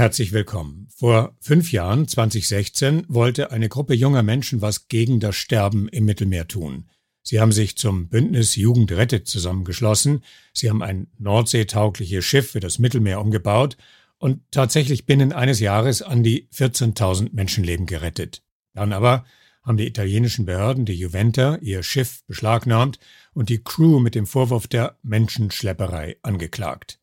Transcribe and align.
Herzlich 0.00 0.32
willkommen. 0.32 0.88
Vor 0.96 1.36
fünf 1.40 1.72
Jahren, 1.72 2.08
2016, 2.08 3.04
wollte 3.08 3.50
eine 3.50 3.68
Gruppe 3.68 3.92
junger 3.92 4.22
Menschen 4.22 4.62
was 4.62 4.88
gegen 4.88 5.20
das 5.20 5.36
Sterben 5.36 5.88
im 5.88 6.06
Mittelmeer 6.06 6.48
tun. 6.48 6.88
Sie 7.22 7.38
haben 7.38 7.52
sich 7.52 7.76
zum 7.76 8.08
Bündnis 8.08 8.56
Jugend 8.56 8.92
rettet 8.92 9.28
zusammengeschlossen. 9.28 10.24
Sie 10.54 10.70
haben 10.70 10.82
ein 10.82 11.08
nordseetaugliches 11.18 12.24
Schiff 12.24 12.52
für 12.52 12.60
das 12.60 12.78
Mittelmeer 12.78 13.20
umgebaut 13.20 13.76
und 14.16 14.40
tatsächlich 14.50 15.04
binnen 15.04 15.34
eines 15.34 15.60
Jahres 15.60 16.00
an 16.00 16.22
die 16.22 16.48
14.000 16.48 17.34
Menschenleben 17.34 17.84
gerettet. 17.84 18.42
Dann 18.72 18.94
aber 18.94 19.26
haben 19.62 19.76
die 19.76 19.86
italienischen 19.86 20.46
Behörden 20.46 20.86
die 20.86 20.94
Juventa, 20.94 21.56
ihr 21.56 21.82
Schiff, 21.82 22.24
beschlagnahmt 22.26 22.98
und 23.34 23.50
die 23.50 23.62
Crew 23.62 24.00
mit 24.00 24.14
dem 24.14 24.26
Vorwurf 24.26 24.66
der 24.66 24.96
Menschenschlepperei 25.02 26.16
angeklagt. 26.22 26.99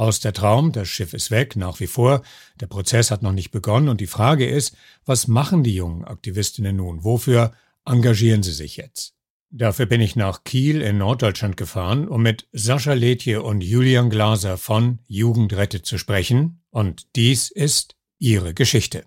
Aus 0.00 0.18
der 0.18 0.32
Traum, 0.32 0.72
das 0.72 0.88
Schiff 0.88 1.12
ist 1.12 1.30
weg, 1.30 1.56
nach 1.56 1.78
wie 1.78 1.86
vor, 1.86 2.22
der 2.58 2.68
Prozess 2.68 3.10
hat 3.10 3.20
noch 3.20 3.34
nicht 3.34 3.50
begonnen 3.50 3.90
und 3.90 4.00
die 4.00 4.06
Frage 4.06 4.48
ist, 4.48 4.74
was 5.04 5.28
machen 5.28 5.62
die 5.62 5.74
jungen 5.74 6.06
Aktivistinnen 6.06 6.74
nun? 6.74 7.04
Wofür 7.04 7.52
engagieren 7.84 8.42
sie 8.42 8.54
sich 8.54 8.78
jetzt? 8.78 9.12
Dafür 9.50 9.84
bin 9.84 10.00
ich 10.00 10.16
nach 10.16 10.42
Kiel 10.42 10.80
in 10.80 10.96
Norddeutschland 10.96 11.58
gefahren, 11.58 12.08
um 12.08 12.22
mit 12.22 12.48
Sascha 12.50 12.94
Letje 12.94 13.42
und 13.42 13.60
Julian 13.60 14.08
Glaser 14.08 14.56
von 14.56 15.00
Jugendrette 15.06 15.82
zu 15.82 15.98
sprechen, 15.98 16.62
und 16.70 17.14
dies 17.14 17.50
ist 17.50 17.94
ihre 18.18 18.54
Geschichte. 18.54 19.04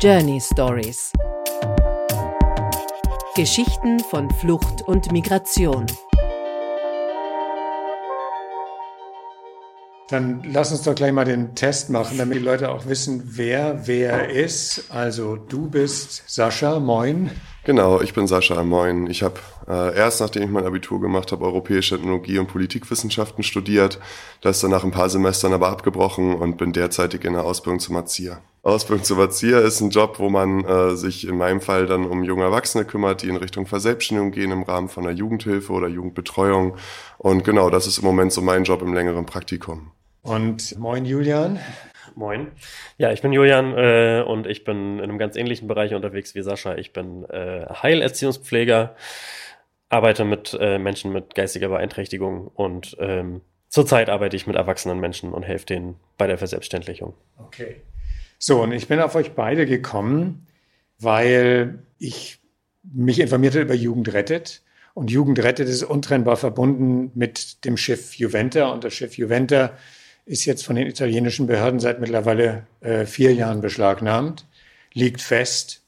Journey 0.00 0.40
Stories 0.40 1.12
Geschichten 3.36 4.00
von 4.00 4.30
Flucht 4.30 4.80
und 4.88 5.12
Migration. 5.12 5.84
Dann 10.10 10.42
lass 10.50 10.72
uns 10.72 10.82
doch 10.82 10.94
gleich 10.94 11.12
mal 11.12 11.26
den 11.26 11.54
Test 11.54 11.90
machen, 11.90 12.16
damit 12.16 12.38
die 12.38 12.42
Leute 12.42 12.70
auch 12.70 12.86
wissen, 12.86 13.22
wer 13.26 13.86
wer 13.86 14.30
ist. 14.30 14.90
Also 14.90 15.36
du 15.36 15.68
bist 15.68 16.22
Sascha, 16.26 16.80
moin. 16.80 17.30
Genau, 17.64 18.00
ich 18.00 18.14
bin 18.14 18.26
Sascha, 18.26 18.64
moin. 18.64 19.06
Ich 19.08 19.22
habe 19.22 19.34
äh, 19.68 19.94
erst, 19.94 20.22
nachdem 20.22 20.44
ich 20.44 20.48
mein 20.48 20.64
Abitur 20.64 20.98
gemacht 21.02 21.30
habe, 21.30 21.44
Europäische 21.44 21.96
Ethnologie 21.96 22.38
und 22.38 22.46
Politikwissenschaften 22.46 23.44
studiert. 23.44 24.00
Das 24.40 24.60
dann 24.60 24.70
nach 24.70 24.82
ein 24.82 24.92
paar 24.92 25.10
Semestern 25.10 25.52
aber 25.52 25.68
abgebrochen 25.68 26.34
und 26.34 26.56
bin 26.56 26.72
derzeitig 26.72 27.26
in 27.26 27.34
der 27.34 27.44
Ausbildung 27.44 27.78
zum 27.78 27.96
Erzieher. 27.96 28.40
Ausbildung 28.62 29.04
zum 29.04 29.18
Erzieher 29.18 29.60
ist 29.60 29.82
ein 29.82 29.90
Job, 29.90 30.18
wo 30.18 30.30
man 30.30 30.64
äh, 30.64 30.96
sich 30.96 31.28
in 31.28 31.36
meinem 31.36 31.60
Fall 31.60 31.84
dann 31.84 32.06
um 32.06 32.24
junge 32.24 32.44
Erwachsene 32.44 32.86
kümmert, 32.86 33.20
die 33.22 33.28
in 33.28 33.36
Richtung 33.36 33.66
Verselbstständigung 33.66 34.30
gehen 34.30 34.52
im 34.52 34.62
Rahmen 34.62 34.88
von 34.88 35.06
einer 35.06 35.14
Jugendhilfe 35.14 35.70
oder 35.70 35.88
Jugendbetreuung. 35.88 36.76
Und 37.18 37.44
genau, 37.44 37.68
das 37.68 37.86
ist 37.86 37.98
im 37.98 38.04
Moment 38.04 38.32
so 38.32 38.40
mein 38.40 38.64
Job 38.64 38.80
im 38.80 38.94
längeren 38.94 39.26
Praktikum. 39.26 39.90
Und 40.22 40.78
moin 40.78 41.04
Julian. 41.04 41.58
Moin. 42.14 42.48
Ja, 42.96 43.12
ich 43.12 43.22
bin 43.22 43.32
Julian 43.32 43.74
äh, 43.76 44.24
und 44.26 44.46
ich 44.46 44.64
bin 44.64 44.98
in 44.98 45.04
einem 45.04 45.18
ganz 45.18 45.36
ähnlichen 45.36 45.68
Bereich 45.68 45.94
unterwegs 45.94 46.34
wie 46.34 46.42
Sascha. 46.42 46.74
Ich 46.74 46.92
bin 46.92 47.24
äh, 47.30 47.66
Heilerziehungspfleger, 47.82 48.96
arbeite 49.88 50.24
mit 50.24 50.56
äh, 50.60 50.78
Menschen 50.78 51.12
mit 51.12 51.34
geistiger 51.34 51.68
Beeinträchtigung 51.68 52.48
und 52.48 52.96
ähm, 52.98 53.42
zurzeit 53.68 54.10
arbeite 54.10 54.36
ich 54.36 54.46
mit 54.46 54.56
erwachsenen 54.56 54.98
Menschen 54.98 55.32
und 55.32 55.44
helfe 55.44 55.66
denen 55.66 55.96
bei 56.16 56.26
der 56.26 56.38
Verselbstständigung. 56.38 57.14
Okay. 57.38 57.76
So, 58.38 58.62
und 58.62 58.72
ich 58.72 58.88
bin 58.88 59.00
auf 59.00 59.14
euch 59.14 59.32
beide 59.32 59.66
gekommen, 59.66 60.46
weil 60.98 61.80
ich 61.98 62.38
mich 62.82 63.20
informiert 63.20 63.54
habe 63.54 63.64
über 63.64 63.74
Jugend 63.74 64.12
rettet. 64.12 64.62
Und 64.94 65.10
Jugend 65.10 65.38
rettet 65.40 65.68
ist 65.68 65.84
untrennbar 65.84 66.36
verbunden 66.36 67.12
mit 67.14 67.64
dem 67.64 67.76
Schiff 67.76 68.14
Juventa. 68.14 68.70
Und 68.70 68.82
das 68.84 68.94
Schiff 68.94 69.16
Juventa 69.16 69.72
ist 70.28 70.44
jetzt 70.44 70.64
von 70.64 70.76
den 70.76 70.86
italienischen 70.86 71.46
Behörden 71.46 71.80
seit 71.80 72.00
mittlerweile 72.00 72.66
äh, 72.80 73.06
vier 73.06 73.32
Jahren 73.32 73.62
beschlagnahmt, 73.62 74.46
liegt 74.92 75.22
fest. 75.22 75.82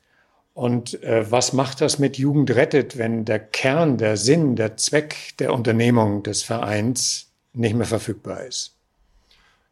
Und 0.54 1.02
äh, 1.02 1.30
was 1.30 1.52
macht 1.52 1.82
das 1.82 1.98
mit 1.98 2.16
Jugend 2.16 2.50
rettet, 2.50 2.96
wenn 2.96 3.26
der 3.26 3.38
Kern, 3.38 3.98
der 3.98 4.16
Sinn, 4.16 4.56
der 4.56 4.78
Zweck 4.78 5.34
der 5.38 5.52
Unternehmung 5.52 6.22
des 6.22 6.42
Vereins 6.42 7.30
nicht 7.52 7.74
mehr 7.74 7.86
verfügbar 7.86 8.44
ist? 8.46 8.74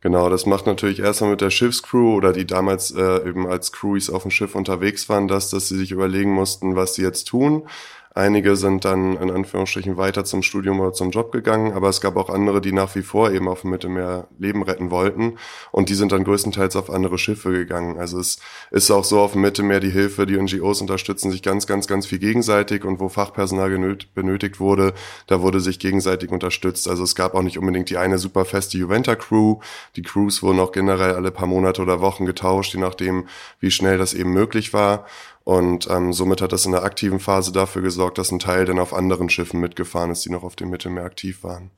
Genau, 0.00 0.28
das 0.28 0.46
macht 0.46 0.66
natürlich 0.66 1.00
erstmal 1.00 1.30
mit 1.30 1.40
der 1.40 1.50
Schiffscrew 1.50 2.14
oder 2.14 2.32
die 2.32 2.46
damals 2.46 2.92
äh, 2.92 3.28
eben 3.28 3.48
als 3.48 3.72
Crews 3.72 4.10
auf 4.10 4.22
dem 4.22 4.30
Schiff 4.30 4.54
unterwegs 4.54 5.08
waren, 5.08 5.26
das, 5.28 5.50
dass 5.50 5.68
sie 5.68 5.76
sich 5.76 5.90
überlegen 5.90 6.30
mussten, 6.30 6.76
was 6.76 6.94
sie 6.94 7.02
jetzt 7.02 7.24
tun. 7.24 7.66
Einige 8.14 8.56
sind 8.56 8.84
dann 8.84 9.16
in 9.16 9.30
Anführungsstrichen 9.30 9.96
weiter 9.96 10.24
zum 10.24 10.42
Studium 10.42 10.80
oder 10.80 10.92
zum 10.92 11.10
Job 11.10 11.30
gegangen, 11.30 11.72
aber 11.72 11.88
es 11.88 12.00
gab 12.00 12.16
auch 12.16 12.30
andere, 12.30 12.60
die 12.60 12.72
nach 12.72 12.94
wie 12.94 13.02
vor 13.02 13.30
eben 13.30 13.48
auf 13.48 13.60
dem 13.60 13.70
Mittelmeer 13.70 14.28
Leben 14.38 14.62
retten 14.62 14.90
wollten 14.90 15.38
und 15.70 15.88
die 15.88 15.94
sind 15.94 16.12
dann 16.12 16.24
größtenteils 16.24 16.74
auf 16.76 16.90
andere 16.90 17.18
Schiffe 17.18 17.52
gegangen. 17.52 17.98
Also 17.98 18.18
es 18.18 18.38
ist 18.70 18.90
auch 18.90 19.04
so 19.04 19.20
auf 19.20 19.32
dem 19.32 19.42
Mittelmeer 19.42 19.80
die 19.80 19.90
Hilfe, 19.90 20.26
die 20.26 20.36
NGOs 20.36 20.80
unterstützen 20.80 21.30
sich 21.30 21.42
ganz, 21.42 21.66
ganz, 21.66 21.86
ganz 21.86 22.06
viel 22.06 22.18
gegenseitig 22.18 22.84
und 22.84 22.98
wo 22.98 23.08
Fachpersonal 23.08 23.68
benötigt 24.14 24.60
wurde, 24.60 24.94
da 25.26 25.42
wurde 25.42 25.60
sich 25.60 25.78
gegenseitig 25.78 26.30
unterstützt. 26.30 26.88
Also 26.88 27.04
es 27.04 27.14
gab 27.14 27.34
auch 27.34 27.42
nicht 27.42 27.58
unbedingt 27.58 27.90
die 27.90 27.98
eine 27.98 28.18
super 28.18 28.44
feste 28.44 28.78
Juventa 28.78 29.14
Crew. 29.14 29.58
Die 29.96 30.02
Crews 30.02 30.42
wurden 30.42 30.60
auch 30.60 30.72
generell 30.72 31.14
alle 31.14 31.30
paar 31.30 31.46
Monate 31.46 31.82
oder 31.82 32.00
Wochen 32.00 32.26
getauscht, 32.26 32.74
je 32.74 32.80
nachdem, 32.80 33.28
wie 33.60 33.70
schnell 33.70 33.98
das 33.98 34.14
eben 34.14 34.32
möglich 34.32 34.72
war. 34.72 35.06
Und 35.48 35.88
ähm, 35.88 36.12
somit 36.12 36.42
hat 36.42 36.52
das 36.52 36.66
in 36.66 36.72
der 36.72 36.82
aktiven 36.82 37.20
Phase 37.20 37.52
dafür 37.52 37.80
gesorgt, 37.80 38.18
dass 38.18 38.30
ein 38.30 38.38
Teil 38.38 38.66
dann 38.66 38.78
auf 38.78 38.92
anderen 38.92 39.30
Schiffen 39.30 39.60
mitgefahren 39.60 40.10
ist, 40.10 40.22
die 40.26 40.30
noch 40.30 40.42
auf 40.42 40.56
dem 40.56 40.68
Mittelmeer 40.68 41.04
aktiv 41.04 41.42
waren. 41.42 41.70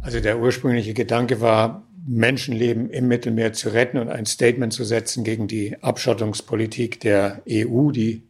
Also 0.00 0.20
der 0.20 0.38
ursprüngliche 0.38 0.94
Gedanke 0.94 1.42
war, 1.42 1.86
Menschenleben 2.06 2.88
im 2.88 3.06
Mittelmeer 3.06 3.52
zu 3.52 3.74
retten 3.74 3.98
und 3.98 4.08
ein 4.08 4.24
Statement 4.24 4.72
zu 4.72 4.84
setzen 4.84 5.22
gegen 5.22 5.48
die 5.48 5.76
Abschottungspolitik 5.82 6.98
der 7.00 7.42
EU, 7.46 7.90
die 7.90 8.22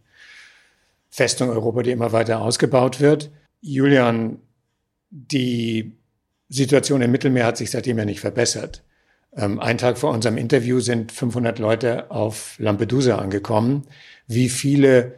Festung 1.09 1.51
Europa, 1.51 1.85
die 1.85 1.93
immer 1.93 2.11
weiter 2.11 2.41
ausgebaut 2.41 2.99
wird. 2.99 3.31
Julian, 3.61 4.41
die 5.11 5.93
Situation 6.49 7.01
im 7.01 7.13
Mittelmeer 7.13 7.47
hat 7.47 7.59
sich 7.59 7.71
seitdem 7.71 7.99
ja 7.99 8.05
nicht 8.05 8.19
verbessert. 8.19 8.83
Ähm, 9.37 9.61
ein 9.61 9.79
Tag 9.79 9.99
vor 9.99 10.11
unserem 10.11 10.37
Interview 10.37 10.81
sind 10.81 11.13
500 11.13 11.61
Leute 11.61 12.11
auf 12.11 12.57
Lampedusa 12.59 13.19
angekommen. 13.19 13.87
Wie 14.27 14.49
viele 14.49 15.15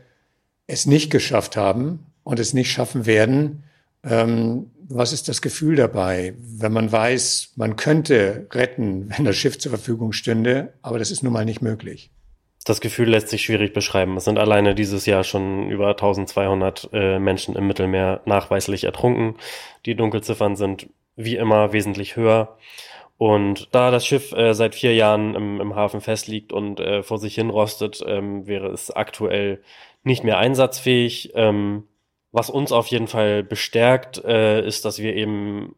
es 0.67 0.87
nicht 0.87 1.11
geschafft 1.11 1.57
haben 1.57 2.07
und 2.25 2.41
es 2.41 2.55
nicht 2.55 2.71
schaffen 2.71 3.07
werden, 3.07 3.65
ähm, 4.03 4.71
was 4.89 5.13
ist 5.13 5.29
das 5.29 5.43
Gefühl 5.43 5.77
dabei, 5.77 6.35
wenn 6.39 6.73
man 6.73 6.91
weiß, 6.91 7.55
man 7.57 7.77
könnte 7.77 8.47
retten, 8.53 9.11
wenn 9.17 9.25
das 9.25 9.37
Schiff 9.37 9.59
zur 9.59 9.71
Verfügung 9.71 10.13
stünde, 10.13 10.73
aber 10.83 10.99
das 10.99 11.11
ist 11.11 11.23
nun 11.23 11.33
mal 11.33 11.45
nicht 11.45 11.63
möglich? 11.63 12.11
Das 12.65 12.81
Gefühl 12.81 13.09
lässt 13.09 13.29
sich 13.29 13.43
schwierig 13.43 13.73
beschreiben. 13.73 14.17
Es 14.17 14.25
sind 14.25 14.39
alleine 14.39 14.75
dieses 14.75 15.07
Jahr 15.07 15.23
schon 15.23 15.71
über 15.71 15.91
1200 15.91 16.89
äh, 16.93 17.19
Menschen 17.21 17.55
im 17.55 17.69
Mittelmeer 17.69 18.23
nachweislich 18.25 18.83
ertrunken. 18.83 19.37
Die 19.87 19.95
Dunkelziffern 19.95 20.57
sind 20.57 20.89
wie 21.15 21.37
immer 21.37 21.73
wesentlich 21.73 22.17
höher. 22.17 22.59
Und 23.19 23.69
da 23.73 23.91
das 23.91 24.07
Schiff 24.07 24.33
äh, 24.33 24.53
seit 24.55 24.75
vier 24.75 24.95
Jahren 24.95 25.35
im, 25.35 25.61
im 25.61 25.75
Hafen 25.75 26.01
festliegt 26.01 26.53
und 26.53 26.81
äh, 26.81 27.03
vor 27.03 27.19
sich 27.19 27.35
hin 27.35 27.51
rostet, 27.51 28.05
ähm, 28.07 28.47
wäre 28.47 28.69
es 28.69 28.91
aktuell 28.91 29.63
nicht 30.03 30.23
mehr 30.23 30.39
einsatzfähig. 30.39 31.33
Ähm, 31.35 31.85
was 32.33 32.51
uns 32.51 32.73
auf 32.73 32.89
jeden 32.89 33.07
Fall 33.07 33.43
bestärkt, 33.43 34.23
äh, 34.25 34.67
ist, 34.67 34.85
dass 34.85 34.99
wir 34.99 35.15
eben 35.15 35.75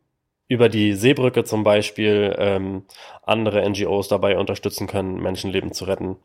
über 0.48 0.68
die 0.68 0.94
Seebrücke 0.94 1.44
zum 1.44 1.62
Beispiel 1.62 2.34
ähm, 2.38 2.82
andere 3.22 3.68
NGOs 3.68 4.08
dabei 4.08 4.36
unterstützen 4.36 4.86
können, 4.86 5.22
Menschenleben 5.22 5.72
zu 5.72 5.84
retten. 5.84 6.16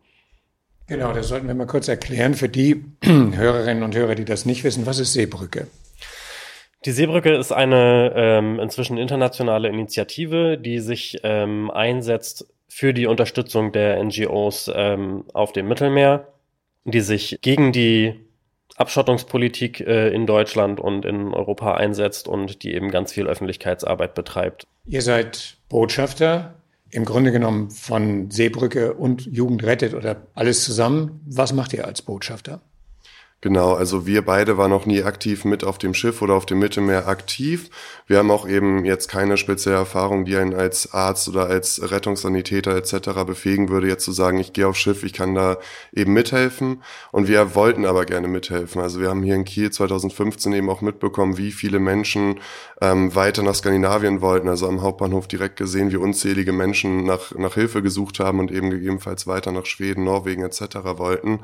Genau, 0.87 1.13
das 1.13 1.27
sollten 1.27 1.47
wir 1.47 1.53
mal 1.53 1.67
kurz 1.67 1.87
erklären 1.87 2.33
für 2.33 2.49
die 2.49 2.83
Hörerinnen 3.03 3.83
und 3.83 3.95
Hörer, 3.95 4.15
die 4.15 4.25
das 4.25 4.45
nicht 4.45 4.63
wissen. 4.63 4.85
Was 4.85 4.99
ist 4.99 5.13
Seebrücke? 5.13 5.67
Die 6.85 6.91
Seebrücke 6.91 7.33
ist 7.33 7.51
eine 7.51 8.11
ähm, 8.15 8.59
inzwischen 8.59 8.97
internationale 8.97 9.69
Initiative, 9.69 10.57
die 10.57 10.79
sich 10.79 11.19
ähm, 11.23 11.71
einsetzt 11.71 12.47
für 12.67 12.93
die 12.93 13.07
Unterstützung 13.07 13.71
der 13.71 14.03
NGOs 14.03 14.69
ähm, 14.73 15.23
auf 15.33 15.53
dem 15.53 15.67
Mittelmeer, 15.67 16.27
die 16.83 16.99
sich 16.99 17.37
gegen 17.41 17.71
die 17.71 18.19
Abschottungspolitik 18.75 19.79
äh, 19.81 20.09
in 20.09 20.25
Deutschland 20.25 20.79
und 20.79 21.05
in 21.05 21.33
Europa 21.33 21.75
einsetzt 21.75 22.27
und 22.27 22.63
die 22.63 22.73
eben 22.73 22.91
ganz 22.91 23.13
viel 23.13 23.27
Öffentlichkeitsarbeit 23.27 24.13
betreibt. 24.13 24.67
Ihr 24.85 25.01
seid 25.01 25.57
Botschafter 25.69 26.55
im 26.89 27.05
Grunde 27.05 27.31
genommen 27.31 27.71
von 27.71 28.29
Seebrücke 28.29 28.93
und 28.93 29.25
Jugend 29.25 29.63
rettet 29.63 29.93
oder 29.93 30.27
alles 30.33 30.63
zusammen. 30.63 31.21
Was 31.25 31.53
macht 31.53 31.73
ihr 31.73 31.85
als 31.85 32.01
Botschafter? 32.01 32.61
Genau, 33.43 33.73
also 33.73 34.07
wir 34.07 34.21
beide 34.21 34.57
waren 34.57 34.69
noch 34.69 34.85
nie 34.85 35.03
aktiv 35.03 35.43
mit 35.43 35.65
auf 35.65 35.77
dem 35.77 35.93
Schiff 35.93 36.21
oder 36.21 36.33
auf 36.33 36.45
dem 36.45 36.59
Mittelmeer 36.59 37.09
aktiv. 37.09 37.69
Wir 38.07 38.19
haben 38.19 38.31
auch 38.31 38.47
eben 38.47 38.85
jetzt 38.85 39.09
keine 39.09 39.35
spezielle 39.35 39.75
Erfahrung, 39.75 40.23
die 40.23 40.37
einen 40.37 40.53
als 40.53 40.93
Arzt 40.93 41.27
oder 41.27 41.47
als 41.47 41.91
Rettungssanitäter 41.91 42.73
etc. 42.73 43.25
befähigen 43.27 43.67
würde, 43.67 43.89
jetzt 43.89 44.05
zu 44.05 44.13
sagen, 44.13 44.39
ich 44.39 44.53
gehe 44.53 44.65
aufs 44.65 44.79
Schiff, 44.79 45.03
ich 45.03 45.11
kann 45.11 45.35
da 45.35 45.57
eben 45.91 46.13
mithelfen. 46.13 46.83
Und 47.11 47.27
wir 47.27 47.53
wollten 47.53 47.85
aber 47.85 48.05
gerne 48.05 48.29
mithelfen. 48.29 48.81
Also 48.81 49.01
wir 49.01 49.09
haben 49.09 49.23
hier 49.23 49.35
in 49.35 49.43
Kiel 49.43 49.69
2015 49.69 50.53
eben 50.53 50.69
auch 50.69 50.79
mitbekommen, 50.79 51.37
wie 51.37 51.51
viele 51.51 51.79
Menschen 51.79 52.39
ähm, 52.79 53.13
weiter 53.13 53.43
nach 53.43 53.55
Skandinavien 53.55 54.21
wollten. 54.21 54.47
Also 54.47 54.69
am 54.69 54.81
Hauptbahnhof 54.81 55.27
direkt 55.27 55.57
gesehen, 55.57 55.91
wie 55.91 55.97
unzählige 55.97 56.53
Menschen 56.53 57.03
nach, 57.03 57.35
nach 57.35 57.55
Hilfe 57.55 57.81
gesucht 57.81 58.21
haben 58.21 58.39
und 58.39 58.53
eben 58.53 58.69
gegebenenfalls 58.69 59.27
weiter 59.27 59.51
nach 59.51 59.65
Schweden, 59.65 60.05
Norwegen 60.05 60.43
etc. 60.43 60.77
wollten. 60.95 61.41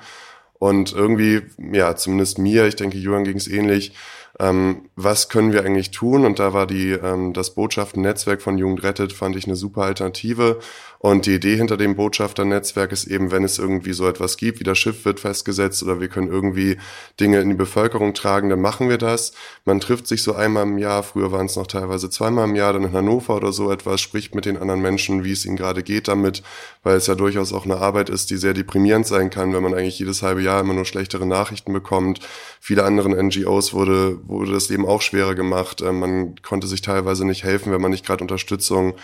Und 0.59 0.93
irgendwie, 0.93 1.41
ja, 1.71 1.95
zumindest 1.95 2.37
mir, 2.37 2.65
ich 2.65 2.75
denke, 2.75 2.97
Johann 2.97 3.23
ging 3.23 3.37
es 3.37 3.47
ähnlich, 3.47 3.93
ähm, 4.39 4.89
was 4.95 5.29
können 5.29 5.51
wir 5.53 5.65
eigentlich 5.65 5.91
tun? 5.91 6.25
Und 6.25 6.39
da 6.39 6.53
war 6.53 6.67
die, 6.67 6.91
ähm, 6.91 7.33
das 7.33 7.55
Botschaften-Netzwerk 7.55 8.41
von 8.41 8.57
Jugend 8.57 8.83
rettet, 8.83 9.13
fand 9.13 9.35
ich 9.35 9.45
eine 9.45 9.55
super 9.55 9.83
Alternative. 9.83 10.59
Und 11.01 11.25
die 11.25 11.35
Idee 11.35 11.55
hinter 11.55 11.77
dem 11.77 11.95
Botschafter-Netzwerk 11.95 12.91
ist 12.91 13.07
eben, 13.07 13.31
wenn 13.31 13.45
es 13.45 13.57
irgendwie 13.57 13.93
so 13.93 14.05
etwas 14.05 14.35
gibt, 14.35 14.59
wie 14.59 14.65
das 14.65 14.77
Schiff 14.77 15.05
wird 15.05 15.21
festgesetzt 15.21 15.81
oder 15.81 16.01
wir 16.01 16.09
können 16.09 16.27
irgendwie 16.27 16.77
Dinge 17.21 17.39
in 17.39 17.47
die 17.47 17.55
Bevölkerung 17.55 18.13
tragen, 18.13 18.49
dann 18.49 18.59
machen 18.59 18.89
wir 18.89 18.97
das. 18.97 19.31
Man 19.63 19.79
trifft 19.79 20.07
sich 20.07 20.23
so 20.23 20.35
einmal 20.35 20.63
im 20.63 20.77
Jahr, 20.77 21.03
früher 21.03 21.31
waren 21.31 21.45
es 21.45 21.55
noch 21.55 21.67
teilweise 21.67 22.09
zweimal 22.09 22.49
im 22.49 22.55
Jahr, 22.55 22.73
dann 22.73 22.83
in 22.83 22.91
Hannover 22.91 23.37
oder 23.37 23.53
so 23.53 23.71
etwas, 23.71 24.01
spricht 24.01 24.35
mit 24.35 24.43
den 24.43 24.57
anderen 24.57 24.81
Menschen, 24.81 25.23
wie 25.23 25.31
es 25.31 25.45
ihnen 25.45 25.55
gerade 25.55 25.83
geht 25.83 26.09
damit, 26.09 26.43
weil 26.83 26.97
es 26.97 27.07
ja 27.07 27.15
durchaus 27.15 27.53
auch 27.53 27.63
eine 27.63 27.77
Arbeit 27.77 28.09
ist, 28.09 28.29
die 28.29 28.35
sehr 28.37 28.53
deprimierend 28.53 29.07
sein 29.07 29.29
kann, 29.29 29.53
wenn 29.53 29.63
man 29.63 29.73
eigentlich 29.73 29.99
jedes 29.99 30.21
halbe 30.21 30.41
Jahr 30.41 30.59
immer 30.59 30.73
nur 30.73 30.85
schlechtere 30.85 31.25
Nachrichten 31.25 31.71
bekommt. 31.71 32.19
Viele 32.59 32.83
anderen 32.83 33.13
NGOs 33.13 33.73
wurde, 33.73 34.19
wurde 34.27 34.51
das 34.51 34.67
Leben 34.67 34.85
auch 34.85 35.01
schwerer 35.01 35.33
gemacht. 35.33 35.81
Äh, 35.81 35.93
man 35.93 36.35
konnte 36.41 36.67
sich 36.67 36.81
teilweise 36.81 37.25
nicht 37.25 37.45
helfen, 37.45 37.71
wenn 37.71 37.81
man 37.81 37.91
nicht 37.91 38.05
gerade 38.05 38.21
Unterstützung 38.21 38.95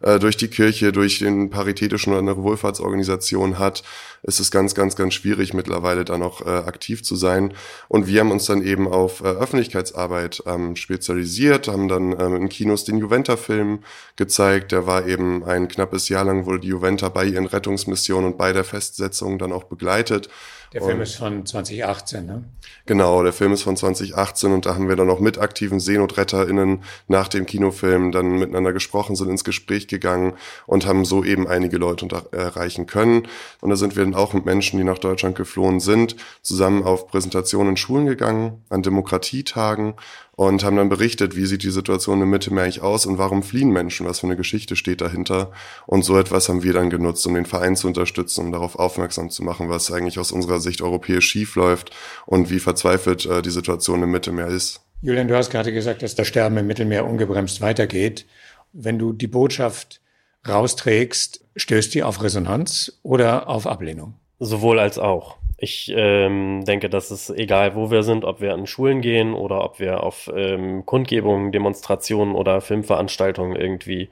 äh, 0.00 0.18
durch 0.18 0.36
die 0.36 0.48
Kirche, 0.48 0.92
durch 0.92 1.18
den 1.18 1.50
paritätischen 1.50 2.12
oder 2.12 2.22
eine 2.22 2.36
Wohlfahrtsorganisation 2.36 3.58
hat, 3.58 3.82
ist 4.22 4.40
es 4.40 4.50
ganz, 4.50 4.74
ganz, 4.74 4.96
ganz 4.96 5.14
schwierig 5.14 5.54
mittlerweile 5.54 6.04
da 6.04 6.18
noch 6.18 6.44
äh, 6.44 6.50
aktiv 6.50 7.02
zu 7.02 7.16
sein. 7.16 7.54
Und 7.88 8.06
wir 8.06 8.20
haben 8.20 8.30
uns 8.30 8.46
dann 8.46 8.62
eben 8.62 8.88
auf 8.88 9.20
äh, 9.20 9.24
Öffentlichkeitsarbeit 9.24 10.42
ähm, 10.46 10.76
spezialisiert, 10.76 11.68
haben 11.68 11.88
dann 11.88 12.18
ähm, 12.18 12.36
in 12.36 12.48
Kinos 12.48 12.84
den 12.84 12.98
Juventa-Film 12.98 13.80
gezeigt. 14.16 14.72
Der 14.72 14.86
war 14.86 15.06
eben 15.06 15.44
ein 15.44 15.68
knappes 15.68 16.08
Jahr 16.08 16.24
lang, 16.24 16.46
wurde 16.46 16.60
die 16.60 16.68
Juventa 16.68 17.08
bei 17.08 17.24
ihren 17.24 17.46
Rettungsmissionen 17.46 18.32
und 18.32 18.38
bei 18.38 18.52
der 18.52 18.64
Festsetzung 18.64 19.38
dann 19.38 19.52
auch 19.52 19.64
begleitet. 19.64 20.28
Der 20.72 20.82
Film 20.82 20.98
und, 20.98 21.02
ist 21.02 21.16
von 21.16 21.44
2018, 21.44 22.26
ne? 22.26 22.44
Genau, 22.86 23.24
der 23.24 23.32
Film 23.32 23.52
ist 23.52 23.62
von 23.62 23.76
2018 23.76 24.52
und 24.52 24.66
da 24.66 24.74
haben 24.74 24.88
wir 24.88 24.94
dann 24.94 25.10
auch 25.10 25.18
mit 25.18 25.38
aktiven 25.38 25.80
SeenotretterInnen 25.80 26.84
nach 27.08 27.26
dem 27.26 27.44
Kinofilm 27.44 28.12
dann 28.12 28.38
miteinander 28.38 28.72
gesprochen, 28.72 29.16
sind 29.16 29.30
ins 29.30 29.42
Gespräch 29.42 29.88
gegangen 29.88 30.34
und 30.66 30.86
haben 30.86 31.04
so 31.04 31.24
eben 31.24 31.48
einige 31.48 31.76
Leute 31.76 32.06
erreichen 32.30 32.86
können. 32.86 33.26
Und 33.60 33.70
da 33.70 33.76
sind 33.76 33.96
wir 33.96 34.04
dann 34.04 34.14
auch 34.14 34.32
mit 34.32 34.44
Menschen, 34.44 34.78
die 34.78 34.84
nach 34.84 34.98
Deutschland 34.98 35.36
geflohen 35.36 35.80
sind, 35.80 36.14
zusammen 36.42 36.84
auf 36.84 37.08
Präsentationen 37.08 37.70
in 37.70 37.76
Schulen 37.76 38.06
gegangen, 38.06 38.62
an 38.68 38.82
Demokratietagen 38.82 39.94
und 40.40 40.64
haben 40.64 40.76
dann 40.78 40.88
berichtet, 40.88 41.36
wie 41.36 41.44
sieht 41.44 41.64
die 41.64 41.70
Situation 41.70 42.22
im 42.22 42.30
Mittelmeer 42.30 42.64
eigentlich 42.64 42.80
aus 42.80 43.04
und 43.04 43.18
warum 43.18 43.42
fliehen 43.42 43.68
Menschen, 43.68 44.06
was 44.06 44.20
für 44.20 44.26
eine 44.26 44.36
Geschichte 44.36 44.74
steht 44.74 45.02
dahinter. 45.02 45.52
Und 45.86 46.02
so 46.02 46.18
etwas 46.18 46.48
haben 46.48 46.62
wir 46.62 46.72
dann 46.72 46.88
genutzt, 46.88 47.26
um 47.26 47.34
den 47.34 47.44
Verein 47.44 47.76
zu 47.76 47.86
unterstützen, 47.86 48.46
um 48.46 48.52
darauf 48.52 48.74
aufmerksam 48.76 49.28
zu 49.28 49.42
machen, 49.44 49.68
was 49.68 49.92
eigentlich 49.92 50.18
aus 50.18 50.32
unserer 50.32 50.58
Sicht 50.58 50.80
europäisch 50.80 51.26
schief 51.26 51.56
läuft 51.56 51.90
und 52.24 52.48
wie 52.48 52.58
verzweifelt 52.58 53.26
äh, 53.26 53.42
die 53.42 53.50
Situation 53.50 54.02
im 54.02 54.12
Mittelmeer 54.12 54.46
ist. 54.46 54.80
Julian, 55.02 55.28
du 55.28 55.36
hast 55.36 55.50
gerade 55.50 55.74
gesagt, 55.74 56.00
dass 56.00 56.14
das 56.14 56.26
Sterben 56.26 56.56
im 56.56 56.66
Mittelmeer 56.66 57.04
ungebremst 57.04 57.60
weitergeht. 57.60 58.24
Wenn 58.72 58.98
du 58.98 59.12
die 59.12 59.26
Botschaft 59.26 60.00
rausträgst, 60.48 61.44
stößt 61.54 61.92
die 61.92 62.02
auf 62.02 62.22
Resonanz 62.22 62.98
oder 63.02 63.46
auf 63.46 63.66
Ablehnung? 63.66 64.14
Sowohl 64.40 64.78
als 64.78 64.98
auch. 64.98 65.36
Ich 65.58 65.92
ähm, 65.94 66.64
denke, 66.64 66.88
dass 66.88 67.10
es 67.10 67.28
egal, 67.28 67.74
wo 67.74 67.90
wir 67.90 68.02
sind, 68.02 68.24
ob 68.24 68.40
wir 68.40 68.54
an 68.54 68.66
Schulen 68.66 69.02
gehen 69.02 69.34
oder 69.34 69.62
ob 69.62 69.78
wir 69.78 70.02
auf 70.02 70.30
ähm, 70.34 70.86
Kundgebungen, 70.86 71.52
Demonstrationen 71.52 72.34
oder 72.34 72.62
Filmveranstaltungen 72.62 73.54
irgendwie 73.54 74.08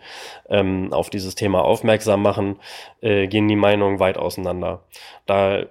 ähm, 0.50 0.92
auf 0.92 1.08
dieses 1.08 1.34
Thema 1.34 1.64
aufmerksam 1.64 2.20
machen, 2.20 2.56
äh, 3.00 3.26
gehen 3.28 3.48
die 3.48 3.56
Meinungen 3.56 3.98
weit 3.98 4.18
auseinander. 4.18 4.82
Da 5.24 5.64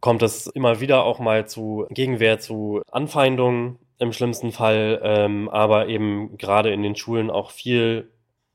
kommt 0.00 0.20
es 0.20 0.48
immer 0.48 0.80
wieder 0.80 1.04
auch 1.04 1.18
mal 1.18 1.48
zu 1.48 1.86
Gegenwehr, 1.88 2.38
zu 2.38 2.82
Anfeindungen 2.90 3.78
im 3.98 4.12
schlimmsten 4.12 4.52
Fall, 4.52 5.00
ähm, 5.02 5.48
aber 5.48 5.88
eben 5.88 6.36
gerade 6.36 6.70
in 6.70 6.82
den 6.82 6.96
Schulen 6.96 7.30
auch 7.30 7.52
viel 7.52 8.10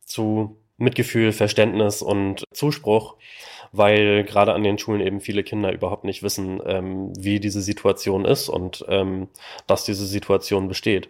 zu 0.06 0.58
Mitgefühl, 0.78 1.32
Verständnis 1.32 2.04
und 2.04 2.44
Zuspruch 2.54 3.16
weil 3.72 4.24
gerade 4.24 4.54
an 4.54 4.64
den 4.64 4.78
Schulen 4.78 5.02
eben 5.02 5.22
viele 5.22 5.44
Kinder 5.44 5.72
überhaupt 5.72 6.04
nicht 6.04 6.24
wissen, 6.24 6.62
ähm, 6.66 7.14
wie 7.18 7.40
diese 7.40 7.62
Situation 7.62 8.26
ist 8.26 8.50
und 8.50 8.86
ähm, 8.88 9.28
dass 9.68 9.86
diese 9.86 10.06
Situation 10.06 10.68
besteht. 10.68 11.10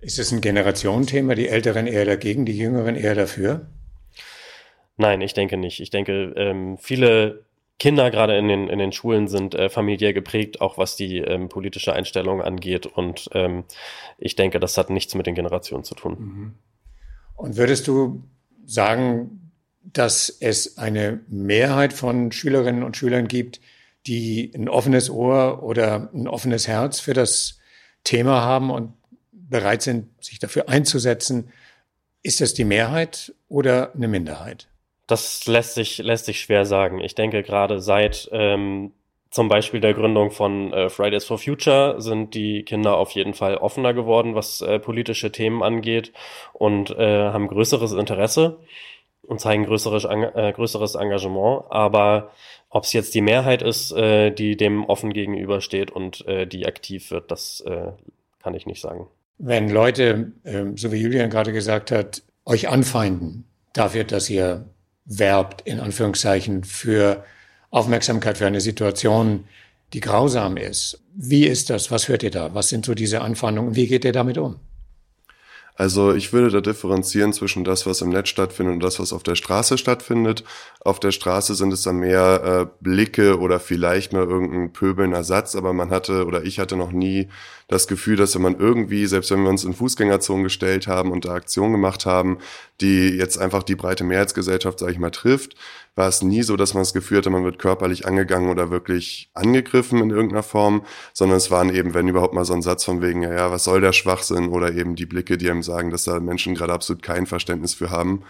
Ist 0.00 0.18
es 0.18 0.32
ein 0.32 0.40
Generationenthema, 0.40 1.34
die 1.34 1.48
Älteren 1.48 1.86
eher 1.86 2.04
dagegen, 2.04 2.44
die 2.44 2.56
Jüngeren 2.56 2.96
eher 2.96 3.14
dafür? 3.14 3.66
Nein, 4.96 5.20
ich 5.22 5.34
denke 5.34 5.56
nicht. 5.56 5.80
Ich 5.80 5.90
denke, 5.90 6.34
ähm, 6.36 6.76
viele 6.78 7.44
Kinder 7.78 8.10
gerade 8.10 8.36
in 8.38 8.48
den, 8.48 8.68
in 8.68 8.78
den 8.78 8.92
Schulen 8.92 9.28
sind 9.28 9.54
äh, 9.54 9.68
familiär 9.68 10.12
geprägt, 10.12 10.60
auch 10.60 10.78
was 10.78 10.94
die 10.96 11.18
ähm, 11.18 11.48
politische 11.48 11.92
Einstellung 11.92 12.40
angeht. 12.40 12.86
Und 12.86 13.28
ähm, 13.32 13.64
ich 14.18 14.36
denke, 14.36 14.60
das 14.60 14.78
hat 14.78 14.90
nichts 14.90 15.14
mit 15.14 15.26
den 15.26 15.34
Generationen 15.34 15.84
zu 15.84 15.94
tun. 15.94 16.16
Mhm. 16.18 16.54
Und 17.36 17.56
würdest 17.56 17.88
du 17.88 18.22
sagen, 18.64 19.43
dass 19.92 20.28
es 20.40 20.78
eine 20.78 21.20
Mehrheit 21.28 21.92
von 21.92 22.32
Schülerinnen 22.32 22.82
und 22.82 22.96
Schülern 22.96 23.28
gibt, 23.28 23.60
die 24.06 24.52
ein 24.54 24.68
offenes 24.68 25.10
Ohr 25.10 25.62
oder 25.62 26.10
ein 26.12 26.28
offenes 26.28 26.68
Herz 26.68 27.00
für 27.00 27.14
das 27.14 27.58
Thema 28.02 28.42
haben 28.42 28.70
und 28.70 28.94
bereit 29.32 29.82
sind, 29.82 30.08
sich 30.22 30.38
dafür 30.38 30.68
einzusetzen. 30.68 31.52
Ist 32.22 32.40
das 32.40 32.54
die 32.54 32.64
Mehrheit 32.64 33.34
oder 33.48 33.94
eine 33.94 34.08
Minderheit? 34.08 34.68
Das 35.06 35.46
lässt 35.46 35.74
sich, 35.74 35.98
lässt 35.98 36.24
sich 36.24 36.40
schwer 36.40 36.64
sagen. 36.64 37.00
Ich 37.00 37.14
denke, 37.14 37.42
gerade 37.42 37.80
seit 37.80 38.28
ähm, 38.32 38.92
zum 39.30 39.48
Beispiel 39.48 39.80
der 39.80 39.94
Gründung 39.94 40.30
von 40.30 40.72
äh, 40.72 40.88
Fridays 40.88 41.24
for 41.24 41.38
Future 41.38 42.00
sind 42.00 42.34
die 42.34 42.62
Kinder 42.62 42.96
auf 42.96 43.10
jeden 43.10 43.34
Fall 43.34 43.56
offener 43.56 43.92
geworden, 43.92 44.34
was 44.34 44.60
äh, 44.60 44.78
politische 44.78 45.32
Themen 45.32 45.62
angeht 45.62 46.12
und 46.52 46.90
äh, 46.90 47.30
haben 47.30 47.48
größeres 47.48 47.92
Interesse 47.92 48.60
und 49.26 49.40
zeigen 49.40 49.64
größeres, 49.64 50.04
äh, 50.04 50.52
größeres 50.52 50.94
Engagement. 50.94 51.64
Aber 51.70 52.30
ob 52.70 52.84
es 52.84 52.92
jetzt 52.92 53.14
die 53.14 53.20
Mehrheit 53.20 53.62
ist, 53.62 53.92
äh, 53.92 54.30
die 54.30 54.56
dem 54.56 54.84
offen 54.84 55.12
gegenübersteht 55.12 55.90
und 55.90 56.26
äh, 56.26 56.46
die 56.46 56.66
aktiv 56.66 57.10
wird, 57.10 57.30
das 57.30 57.60
äh, 57.66 57.92
kann 58.42 58.54
ich 58.54 58.66
nicht 58.66 58.80
sagen. 58.80 59.06
Wenn 59.38 59.68
Leute, 59.68 60.32
ähm, 60.44 60.76
so 60.76 60.92
wie 60.92 61.00
Julian 61.00 61.30
gerade 61.30 61.52
gesagt 61.52 61.90
hat, 61.90 62.22
euch 62.44 62.68
anfeinden 62.68 63.44
dafür, 63.72 64.04
dass 64.04 64.30
ihr 64.30 64.66
werbt, 65.04 65.62
in 65.62 65.80
Anführungszeichen, 65.80 66.64
für 66.64 67.24
Aufmerksamkeit 67.70 68.38
für 68.38 68.46
eine 68.46 68.60
Situation, 68.60 69.44
die 69.92 70.00
grausam 70.00 70.56
ist. 70.56 71.02
Wie 71.14 71.46
ist 71.46 71.70
das? 71.70 71.90
Was 71.90 72.08
hört 72.08 72.22
ihr 72.22 72.30
da? 72.30 72.54
Was 72.54 72.68
sind 72.68 72.86
so 72.86 72.94
diese 72.94 73.20
Anfeindungen? 73.20 73.76
Wie 73.76 73.86
geht 73.86 74.04
ihr 74.04 74.12
damit 74.12 74.38
um? 74.38 74.56
Also 75.76 76.14
ich 76.14 76.32
würde 76.32 76.50
da 76.50 76.60
differenzieren 76.60 77.32
zwischen 77.32 77.64
das, 77.64 77.84
was 77.84 78.00
im 78.00 78.10
Netz 78.10 78.28
stattfindet 78.28 78.74
und 78.74 78.82
das, 78.82 79.00
was 79.00 79.12
auf 79.12 79.24
der 79.24 79.34
Straße 79.34 79.76
stattfindet. 79.76 80.44
Auf 80.80 81.00
der 81.00 81.10
Straße 81.10 81.56
sind 81.56 81.72
es 81.72 81.82
dann 81.82 81.96
mehr 81.96 82.68
äh, 82.70 82.74
Blicke 82.80 83.40
oder 83.40 83.58
vielleicht 83.58 84.12
mal 84.12 84.22
irgendein 84.22 84.72
pöbelnder 84.72 85.24
Satz, 85.24 85.56
aber 85.56 85.72
man 85.72 85.90
hatte 85.90 86.26
oder 86.26 86.44
ich 86.44 86.60
hatte 86.60 86.76
noch 86.76 86.92
nie 86.92 87.28
das 87.68 87.86
Gefühl, 87.86 88.16
dass 88.16 88.34
wenn 88.34 88.42
man 88.42 88.58
irgendwie, 88.58 89.06
selbst 89.06 89.30
wenn 89.30 89.42
wir 89.42 89.50
uns 89.50 89.64
in 89.64 89.74
Fußgängerzonen 89.74 90.44
gestellt 90.44 90.86
haben 90.86 91.10
und 91.10 91.24
da 91.24 91.34
Aktionen 91.34 91.72
gemacht 91.72 92.06
haben, 92.06 92.38
die 92.80 93.08
jetzt 93.10 93.38
einfach 93.38 93.62
die 93.62 93.76
breite 93.76 94.04
Mehrheitsgesellschaft, 94.04 94.78
sage 94.78 94.92
ich 94.92 94.98
mal, 94.98 95.10
trifft, 95.10 95.56
war 95.94 96.08
es 96.08 96.22
nie 96.22 96.42
so, 96.42 96.56
dass 96.56 96.74
man 96.74 96.82
das 96.82 96.92
Gefühl 96.92 97.18
hatte, 97.18 97.30
man 97.30 97.44
wird 97.44 97.58
körperlich 97.58 98.06
angegangen 98.06 98.50
oder 98.50 98.70
wirklich 98.70 99.30
angegriffen 99.32 100.00
in 100.00 100.10
irgendeiner 100.10 100.42
Form, 100.42 100.84
sondern 101.12 101.36
es 101.36 101.50
waren 101.50 101.72
eben, 101.72 101.94
wenn 101.94 102.08
überhaupt 102.08 102.34
mal 102.34 102.44
so 102.44 102.52
ein 102.52 102.62
Satz 102.62 102.84
von 102.84 103.00
wegen, 103.00 103.22
ja, 103.22 103.50
was 103.50 103.64
soll 103.64 103.80
der 103.80 103.92
Schwachsinn 103.92 104.48
oder 104.48 104.72
eben 104.72 104.96
die 104.96 105.06
Blicke, 105.06 105.38
die 105.38 105.50
einem 105.50 105.62
sagen, 105.62 105.90
dass 105.90 106.04
da 106.04 106.18
Menschen 106.18 106.54
gerade 106.54 106.72
absolut 106.72 107.02
kein 107.02 107.26
Verständnis 107.26 107.74
für 107.74 107.90
haben. 107.90 108.24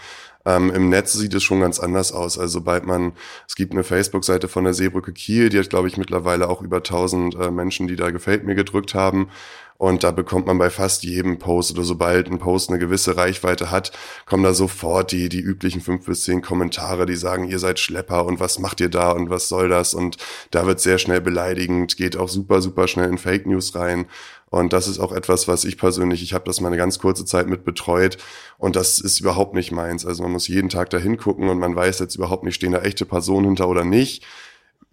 Ähm, 0.47 0.71
Im 0.71 0.89
Netz 0.89 1.13
sieht 1.13 1.35
es 1.35 1.43
schon 1.43 1.61
ganz 1.61 1.81
anders 1.81 2.13
aus. 2.13 2.39
Also 2.39 2.61
sobald 2.61 2.87
man, 2.87 3.13
es 3.49 3.55
gibt 3.55 3.73
eine 3.73 3.85
Facebook-Seite 3.85 4.49
von 4.49 4.65
der 4.65 4.75
Seebrücke 4.75 5.13
Kiel, 5.13 5.49
die 5.49 5.59
hat, 5.59 5.71
glaube 5.71 5.89
ich, 5.89 5.97
mittlerweile 5.97 6.49
auch 6.49 6.63
über 6.63 6.79
1000 6.79 7.35
äh, 7.35 7.51
Menschen, 7.51 7.89
die 7.89 7.97
da 7.97 8.11
gefällt 8.11 8.45
mir 8.45 8.55
gedrückt 8.55 8.95
haben. 8.95 9.29
Und 9.77 10.05
da 10.05 10.13
bekommt 10.13 10.47
man 10.47 10.57
bei 10.59 10.71
fast 10.71 11.03
jedem 11.03 11.39
Post 11.39 11.73
oder 11.73 11.83
sobald 11.83 12.31
ein 12.31 12.39
Post 12.39 12.71
eine 12.71 12.79
gewisse 12.79 13.17
Reichweite 13.17 13.73
hat, 13.73 13.91
kommen 14.25 14.45
da 14.45 14.55
sofort 14.55 15.11
die, 15.11 15.29
die 15.29 15.41
üblichen 15.41 15.81
fünf 15.81 16.07
bis 16.07 16.23
zehn 16.23 16.43
Kommentare, 16.43 17.07
die 17.07 17.17
sagen, 17.17 17.49
ihr 17.49 17.59
seid 17.59 17.81
Schlepper 17.81 18.25
und 18.25 18.39
was 18.39 18.61
macht 18.61 18.81
ihr 18.81 18.89
da 18.89 19.11
und 19.11 19.31
was 19.31 19.49
soll 19.49 19.69
das? 19.69 19.93
Und 19.93 20.17
da 20.53 20.67
wird 20.67 20.81
sehr 20.81 20.99
schnell 20.99 21.21
beleidigend, 21.21 21.97
geht 21.97 22.17
auch 22.17 22.29
super, 22.29 22.63
super 22.63 22.87
schnell 22.87 23.09
in 23.09 23.19
Fake 23.19 23.47
News 23.47 23.75
rein. 23.75 24.07
Und 24.55 24.73
das 24.73 24.89
ist 24.89 24.99
auch 25.01 25.13
etwas, 25.13 25.49
was 25.49 25.65
ich 25.65 25.79
persönlich, 25.79 26.23
ich 26.23 26.33
habe 26.33 26.45
das 26.45 26.61
mal 26.61 26.69
eine 26.69 26.77
ganz 26.77 26.99
kurze 26.99 27.25
Zeit 27.25 27.49
mit 27.49 27.65
betreut 27.65 28.19
und 28.57 28.77
das 28.77 28.99
ist 28.99 29.21
überhaupt 29.21 29.55
nicht 29.55 29.73
meins. 29.73 30.07
Also 30.07 30.23
man 30.23 30.33
muss 30.33 30.49
jeden 30.49 30.69
Tag 30.69 30.91
da 30.91 30.99
hingucken 30.99 31.49
und 31.49 31.59
man 31.59 31.75
weiß 31.75 31.99
jetzt 31.99 32.15
überhaupt 32.15 32.45
nicht, 32.45 32.55
stehen 32.55 32.73
da 32.73 32.81
echte 32.81 33.05
Personen 33.05 33.47
hinter 33.47 33.69
oder 33.69 33.85
nicht 33.85 34.25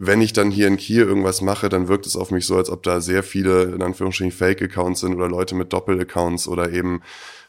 wenn 0.03 0.20
ich 0.20 0.34
dann 0.34 0.50
hier 0.50 0.68
in 0.68 0.77
Kiel 0.77 1.03
irgendwas 1.03 1.41
mache, 1.41 1.70
dann 1.70 1.88
wirkt 1.88 2.08
es 2.08 2.15
auf 2.15 2.32
mich 2.32 2.48
so, 2.48 2.58
als 2.58 2.72
ob 2.72 2.82
da 2.82 3.01
sehr 3.01 3.22
viele, 3.22 3.65
in 3.65 3.84
Anführungsstrichen, 3.84 4.32
Fake-Accounts 4.32 5.01
sind 5.01 5.13
oder 5.13 5.30
Leute 5.30 5.53
mit 5.53 5.72
Doppel-Accounts 5.72 6.48
oder 6.48 6.72
eben 6.72 7.03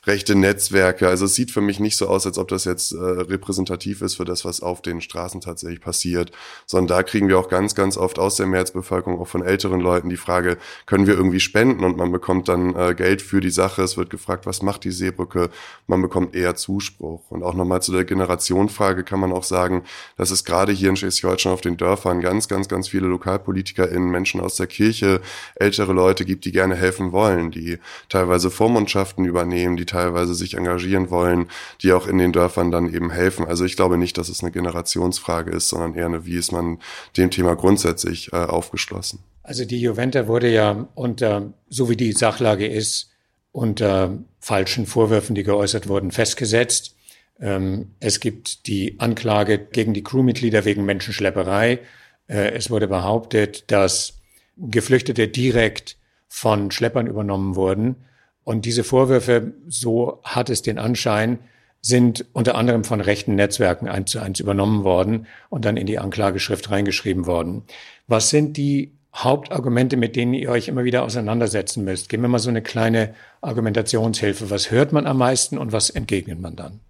rechte 0.05 0.35
Netzwerke. 0.35 1.09
Also 1.09 1.27
es 1.27 1.35
sieht 1.37 1.53
für 1.53 1.61
mich 1.61 1.79
nicht 1.79 1.97
so 1.97 2.09
aus, 2.09 2.27
als 2.27 2.37
ob 2.37 2.49
das 2.49 2.65
jetzt 2.65 2.93
äh, 2.93 2.97
repräsentativ 2.99 4.03
ist 4.03 4.17
für 4.17 4.25
das, 4.25 4.45
was 4.45 4.61
auf 4.61 4.83
den 4.83 5.01
Straßen 5.01 5.41
tatsächlich 5.41 5.81
passiert, 5.81 6.33
sondern 6.67 6.99
da 6.99 7.03
kriegen 7.05 7.29
wir 7.29 7.39
auch 7.39 7.49
ganz, 7.49 7.77
ganz 7.77 7.97
oft 7.97 8.19
aus 8.19 8.37
der 8.37 8.47
Mehrheitsbevölkerung, 8.47 9.21
auch 9.21 9.29
von 9.29 9.45
älteren 9.45 9.81
Leuten, 9.81 10.09
die 10.09 10.17
Frage, 10.17 10.59
können 10.87 11.07
wir 11.07 11.15
irgendwie 11.15 11.39
spenden? 11.39 11.85
Und 11.85 11.97
man 11.97 12.11
bekommt 12.11 12.49
dann 12.49 12.75
äh, 12.75 12.95
Geld 12.97 13.23
für 13.23 13.41
die 13.41 13.51
Sache. 13.51 13.83
Es 13.83 13.97
wird 13.97 14.11
gefragt, 14.11 14.45
was 14.45 14.63
macht 14.63 14.83
die 14.83 14.91
Seebrücke? 14.91 15.51
Man 15.87 16.03
bekommt 16.03 16.35
eher 16.35 16.57
Zuspruch. 16.57 17.31
Und 17.31 17.45
auch 17.45 17.55
nochmal 17.55 17.81
zu 17.81 17.93
der 17.93 18.05
Generationfrage 18.05 19.05
kann 19.05 19.21
man 19.21 19.33
auch 19.33 19.45
sagen, 19.45 19.85
dass 20.17 20.33
es 20.33 20.45
gerade 20.45 20.73
hier 20.73 20.89
in 20.89 20.97
Schleswig-Holstein 20.97 21.53
auf 21.53 21.61
den 21.61 21.77
Dörfern 21.77 22.21
ganz, 22.21 22.49
ganz, 22.49 22.67
ganz 22.69 22.89
viele 22.89 23.07
LokalpolitikerInnen, 23.07 24.11
Menschen 24.11 24.41
aus 24.41 24.57
der 24.57 24.67
Kirche, 24.67 25.21
ältere 25.55 25.93
Leute 25.93 26.25
gibt, 26.25 26.45
die 26.45 26.53
gerne 26.53 26.75
helfen 26.75 27.13
wollen, 27.13 27.53
die 27.53 27.79
teilweise 28.09 28.51
Vormundschaften 28.51 29.25
übernehmen, 29.25 29.77
die 29.77 29.92
teilweise 29.93 30.35
sich 30.35 30.55
engagieren 30.55 31.11
wollen, 31.11 31.47
die 31.83 31.93
auch 31.93 32.07
in 32.07 32.19
den 32.19 32.33
Dörfern 32.33 32.71
dann 32.71 32.93
eben 32.93 33.11
helfen. 33.11 33.47
Also 33.47 33.65
ich 33.65 33.77
glaube 33.77 33.99
nicht, 33.99 34.19
dass 34.19 34.29
es 34.29 34.43
eine 34.43 34.51
Generationsfrage 34.51 35.51
ist, 35.51 35.69
sondern 35.69 35.95
eher 35.95 36.07
eine, 36.07 36.27
wie 36.27 36.37
ist 36.37 36.53
man 36.53 36.79
dem 37.17 37.31
Thema 37.31 37.55
grundsätzlich 37.55 38.33
äh, 38.33 38.37
aufgeschlossen. 38.37 39.21
Also 39.43 39.65
die 39.65 39.81
Juventa 39.81 40.27
wurde 40.29 40.51
ja 40.51 40.89
unter, 40.95 41.53
so 41.69 41.89
wie 41.91 41.97
die 41.97 42.13
Sachlage 42.13 42.67
ist, 42.67 43.11
unter 43.53 44.19
falschen 44.41 44.87
Vorwürfen, 44.87 45.35
die 45.35 45.43
geäußert 45.43 45.89
wurden, 45.89 46.11
festgesetzt. 46.11 46.97
Ähm, 47.41 47.91
es 48.01 48.21
gibt 48.21 48.67
die 48.67 48.99
Anklage 48.99 49.59
gegen 49.59 49.95
die 49.95 50.03
Crewmitglieder 50.03 50.65
wegen 50.65 50.85
Menschenschlepperei. 50.85 51.81
Äh, 52.29 52.53
es 52.53 52.71
wurde 52.71 52.89
behauptet, 52.89 53.71
dass 53.71 54.15
Geflüchtete 54.57 55.29
direkt 55.29 55.97
von 56.29 56.71
Schleppern 56.71 57.07
übernommen 57.07 57.57
wurden. 57.57 57.97
Und 58.45 58.65
diese 58.65 58.85
Vorwürfe, 58.85 59.53
so 59.69 60.21
hat 60.25 60.51
es 60.51 60.63
den 60.63 60.79
Anschein, 60.79 61.39
sind 61.81 62.27
unter 62.33 62.55
anderem 62.55 62.85
von 62.85 63.01
rechten 63.01 63.35
Netzwerken 63.35 63.89
eins 63.89 64.13
zu 64.13 64.21
eins 64.21 64.41
übernommen 64.41 64.85
worden 64.85 65.27
und 65.51 65.65
dann 65.65 65.77
in 65.77 65.87
die 65.87 65.99
Anklageschrift 65.99 66.71
reingeschrieben 66.71 67.27
worden. 67.27 67.65
Was 68.07 68.31
sind 68.31 68.57
die 68.57 68.93
Hauptargumente, 69.15 69.97
mit 69.97 70.17
denen 70.17 70.33
ihr 70.33 70.51
euch 70.51 70.69
immer 70.69 70.85
wieder 70.85 71.03
auseinandersetzen 71.03 71.85
müsst? 71.85 72.09
Geben 72.09 72.23
wir 72.23 72.29
mal 72.29 72.39
so 72.39 72.49
eine 72.49 72.63
kleine 72.63 73.15
Argumentationshilfe. 73.41 74.49
Was 74.49 74.71
hört 74.71 74.93
man 74.93 75.07
am 75.07 75.19
meisten 75.19 75.59
und 75.59 75.73
was 75.73 75.91
entgegnet 75.91 76.41
man 76.41 76.57
dann? 76.57 76.81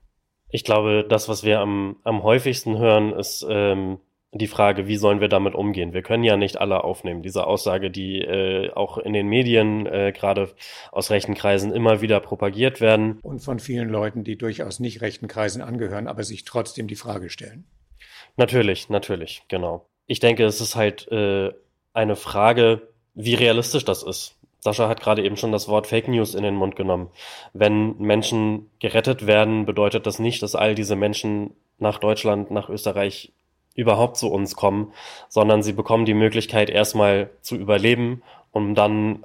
Ich 0.51 0.65
glaube, 0.65 1.07
das, 1.09 1.29
was 1.29 1.43
wir 1.43 1.61
am, 1.61 1.97
am 2.05 2.23
häufigsten 2.23 2.79
hören, 2.79 3.13
ist 3.15 3.45
ähm, 3.49 3.99
die 4.35 4.47
Frage, 4.47 4.87
wie 4.87 4.97
sollen 4.97 5.21
wir 5.21 5.29
damit 5.29 5.55
umgehen? 5.55 5.93
Wir 5.93 6.03
können 6.03 6.25
ja 6.25 6.37
nicht 6.37 6.59
alle 6.59 6.85
aufnehmen. 6.85 7.23
Diese 7.23 7.47
Aussage, 7.47 7.91
die 7.91 8.21
äh, 8.23 8.73
auch 8.73 8.97
in 8.97 9.13
den 9.13 9.29
Medien, 9.29 9.87
äh, 9.87 10.13
gerade 10.13 10.51
aus 10.91 11.11
rechten 11.11 11.35
Kreisen, 11.35 11.73
immer 11.73 12.01
wieder 12.01 12.19
propagiert 12.21 12.81
werden. 12.81 13.19
Und 13.23 13.41
von 13.41 13.59
vielen 13.59 13.91
Leuten, 13.91 14.25
die 14.25 14.39
durchaus 14.39 14.81
nicht 14.81 15.03
rechten 15.03 15.29
Kreisen 15.29 15.61
angehören, 15.61 16.07
aber 16.07 16.25
sich 16.25 16.45
trotzdem 16.45 16.89
die 16.89 16.97
Frage 16.97 17.29
stellen. 17.29 17.65
Natürlich, 18.37 18.89
natürlich, 18.89 19.43
genau. 19.49 19.87
Ich 20.07 20.21
denke, 20.21 20.45
es 20.45 20.63
ist 20.63 20.77
halt 20.77 21.11
äh, 21.13 21.51
eine 21.93 22.17
Frage, 22.17 22.89
wie 23.15 23.35
realistisch 23.35 23.85
das 23.85 24.03
ist. 24.03 24.39
Sascha 24.61 24.89
hat 24.89 25.03
gerade 25.03 25.25
eben 25.25 25.37
schon 25.37 25.53
das 25.53 25.69
Wort 25.69 25.89
Fake 25.89 26.09
News 26.09 26.35
in 26.35 26.43
den 26.43 26.55
Mund 26.55 26.77
genommen. 26.77 27.11
Wenn 27.53 27.99
Menschen 27.99 28.71
gerettet 28.79 29.27
werden, 29.27 29.67
bedeutet 29.67 30.07
das 30.07 30.19
nicht, 30.19 30.43
dass 30.43 30.55
all 30.55 30.75
diese 30.75 30.97
Menschen 30.97 31.51
nach 31.79 31.99
Deutschland, 31.99 32.51
nach 32.51 32.71
Österreich 32.71 33.33
überhaupt 33.75 34.17
zu 34.17 34.31
uns 34.31 34.55
kommen, 34.57 34.93
sondern 35.29 35.63
sie 35.63 35.73
bekommen 35.73 36.05
die 36.05 36.15
Möglichkeit, 36.15 36.71
erstmal 36.71 37.31
zu 37.41 37.57
überleben, 37.57 38.23
um 38.51 38.75
dann 38.75 39.25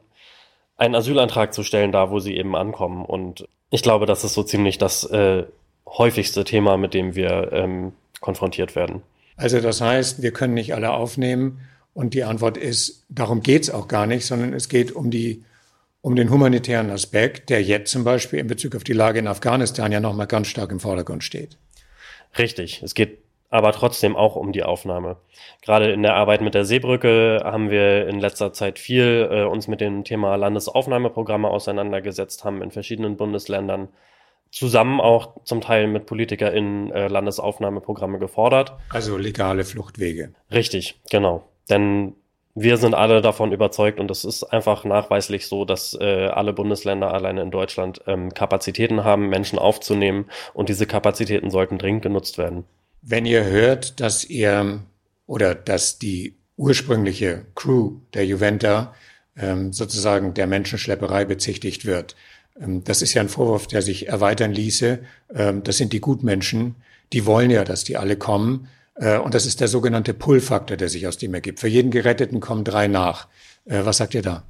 einen 0.78 0.96
Asylantrag 0.96 1.54
zu 1.54 1.64
stellen, 1.64 1.92
da 1.92 2.12
wo 2.12 2.20
sie 2.20 2.36
eben 2.36 2.56
ankommen. 2.56 3.04
Und 3.04 3.48
ich 3.70 3.82
glaube, 3.82 4.06
das 4.06 4.24
ist 4.24 4.34
so 4.34 4.44
ziemlich 4.44 4.78
das 4.78 5.04
äh, 5.06 5.44
häufigste 5.86 6.44
Thema, 6.44 6.78
mit 6.78 6.94
dem 6.94 7.16
wir 7.16 7.52
ähm, 7.52 7.94
konfrontiert 8.22 8.76
werden. 8.76 9.02
Also 9.36 9.60
das 9.60 9.82
heißt, 9.82 10.22
wir 10.22 10.32
können 10.32 10.54
nicht 10.54 10.74
alle 10.74 10.92
aufnehmen. 10.92 11.62
Und 11.94 12.14
die 12.14 12.24
Antwort 12.24 12.58
ist, 12.58 13.06
darum 13.10 13.42
geht's 13.42 13.70
auch 13.70 13.88
gar 13.88 14.06
nicht, 14.06 14.26
sondern 14.26 14.54
es 14.54 14.70
geht 14.70 14.92
um 14.92 15.10
die 15.10 15.44
um 16.02 16.16
den 16.16 16.30
humanitären 16.30 16.90
Aspekt, 16.90 17.50
der 17.50 17.62
jetzt 17.62 17.92
zum 17.92 18.04
Beispiel 18.06 18.40
in 18.40 18.48
Bezug 18.48 18.76
auf 18.76 18.84
die 18.84 18.94
Lage 18.94 19.20
in 19.20 19.28
Afghanistan 19.28 19.92
ja 19.92 20.00
nochmal 20.00 20.28
ganz 20.28 20.48
stark 20.48 20.72
im 20.72 20.80
Vordergrund 20.80 21.24
steht. 21.24 21.58
Richtig. 22.38 22.82
Es 22.82 22.94
geht 22.94 23.20
aber 23.50 23.72
trotzdem 23.72 24.16
auch 24.16 24.36
um 24.36 24.52
die 24.52 24.64
Aufnahme. 24.64 25.18
Gerade 25.62 25.92
in 25.92 26.04
der 26.04 26.16
Arbeit 26.16 26.42
mit 26.42 26.54
der 26.54 26.66
Seebrücke 26.66 27.42
haben 27.44 27.70
wir 27.70 28.08
in 28.08 28.20
letzter 28.20 28.54
Zeit 28.54 28.80
viel 28.80 29.30
äh, 29.32 29.44
uns 29.44 29.68
mit 29.68 29.82
dem 29.82 30.04
Thema 30.04 30.36
Landesaufnahmeprogramme 30.36 31.48
auseinandergesetzt, 31.48 32.44
haben 32.44 32.62
in 32.62 32.72
verschiedenen 32.72 33.18
Bundesländern 33.18 33.90
zusammen 34.52 35.02
auch 35.02 35.44
zum 35.44 35.62
Teil 35.62 35.88
mit 35.88 36.06
PolitikerInnen 36.06 36.92
äh, 36.92 37.08
Landesaufnahmeprogramme 37.08 38.20
gefordert. 38.20 38.74
Also 38.90 39.18
legale 39.18 39.66
Fluchtwege. 39.66 40.34
Richtig, 40.52 41.00
genau. 41.10 41.44
Denn 41.70 42.16
wir 42.60 42.78
sind 42.78 42.96
alle 42.96 43.22
davon 43.22 43.52
überzeugt 43.52 44.00
und 44.00 44.10
es 44.10 44.26
ist 44.26 44.44
einfach 44.44 44.84
nachweislich 44.84 45.48
so, 45.48 45.64
dass 45.64 45.94
äh, 46.00 46.28
alle 46.28 46.54
Bundesländer 46.54 47.14
alleine 47.14 47.44
in 47.44 47.52
Deutschland 47.52 48.02
ähm, 48.08 48.34
Kapazitäten 48.34 49.04
haben, 49.04 49.30
Menschen 49.30 49.60
aufzunehmen 49.60 50.26
und 50.54 50.70
diese 50.70 50.88
Kapazitäten 50.88 51.52
sollten 51.52 51.78
dringend 51.78 52.02
genutzt 52.02 52.38
werden. 52.40 52.64
Wenn 53.10 53.26
ihr 53.26 53.46
hört, 53.46 54.02
dass 54.02 54.26
ihr 54.26 54.82
oder 55.28 55.56
dass 55.56 55.98
die 55.98 56.36
ursprüngliche 56.58 57.46
Crew 57.56 58.02
der 58.14 58.26
Juventa 58.26 58.94
ähm, 59.38 59.72
sozusagen 59.72 60.34
der 60.34 60.46
Menschenschlepperei 60.46 61.24
bezichtigt 61.24 61.86
wird, 61.86 62.18
ähm, 62.60 62.84
das 62.84 63.02
ist 63.02 63.14
ja 63.14 63.22
ein 63.22 63.30
Vorwurf, 63.30 63.68
der 63.68 63.82
sich 63.82 64.10
erweitern 64.10 64.52
ließe. 64.52 65.00
Ähm, 65.34 65.64
das 65.64 65.78
sind 65.78 65.94
die 65.94 66.02
Gutmenschen, 66.02 66.76
die 67.14 67.26
wollen 67.26 67.50
ja, 67.50 67.64
dass 67.64 67.86
die 67.86 67.96
alle 67.96 68.18
kommen. 68.18 68.68
Äh, 68.96 69.20
und 69.20 69.34
das 69.34 69.46
ist 69.46 69.62
der 69.62 69.70
sogenannte 69.70 70.14
Pull-Faktor, 70.14 70.76
der 70.76 70.90
sich 70.90 71.08
aus 71.08 71.18
dem 71.18 71.34
ergibt. 71.34 71.62
Für 71.62 71.70
jeden 71.70 71.92
Geretteten 71.92 72.42
kommen 72.42 72.66
drei 72.66 72.90
nach. 72.90 73.30
Äh, 73.64 73.86
was 73.86 73.98
sagt 73.98 74.16
ihr 74.16 74.22
da? 74.22 74.44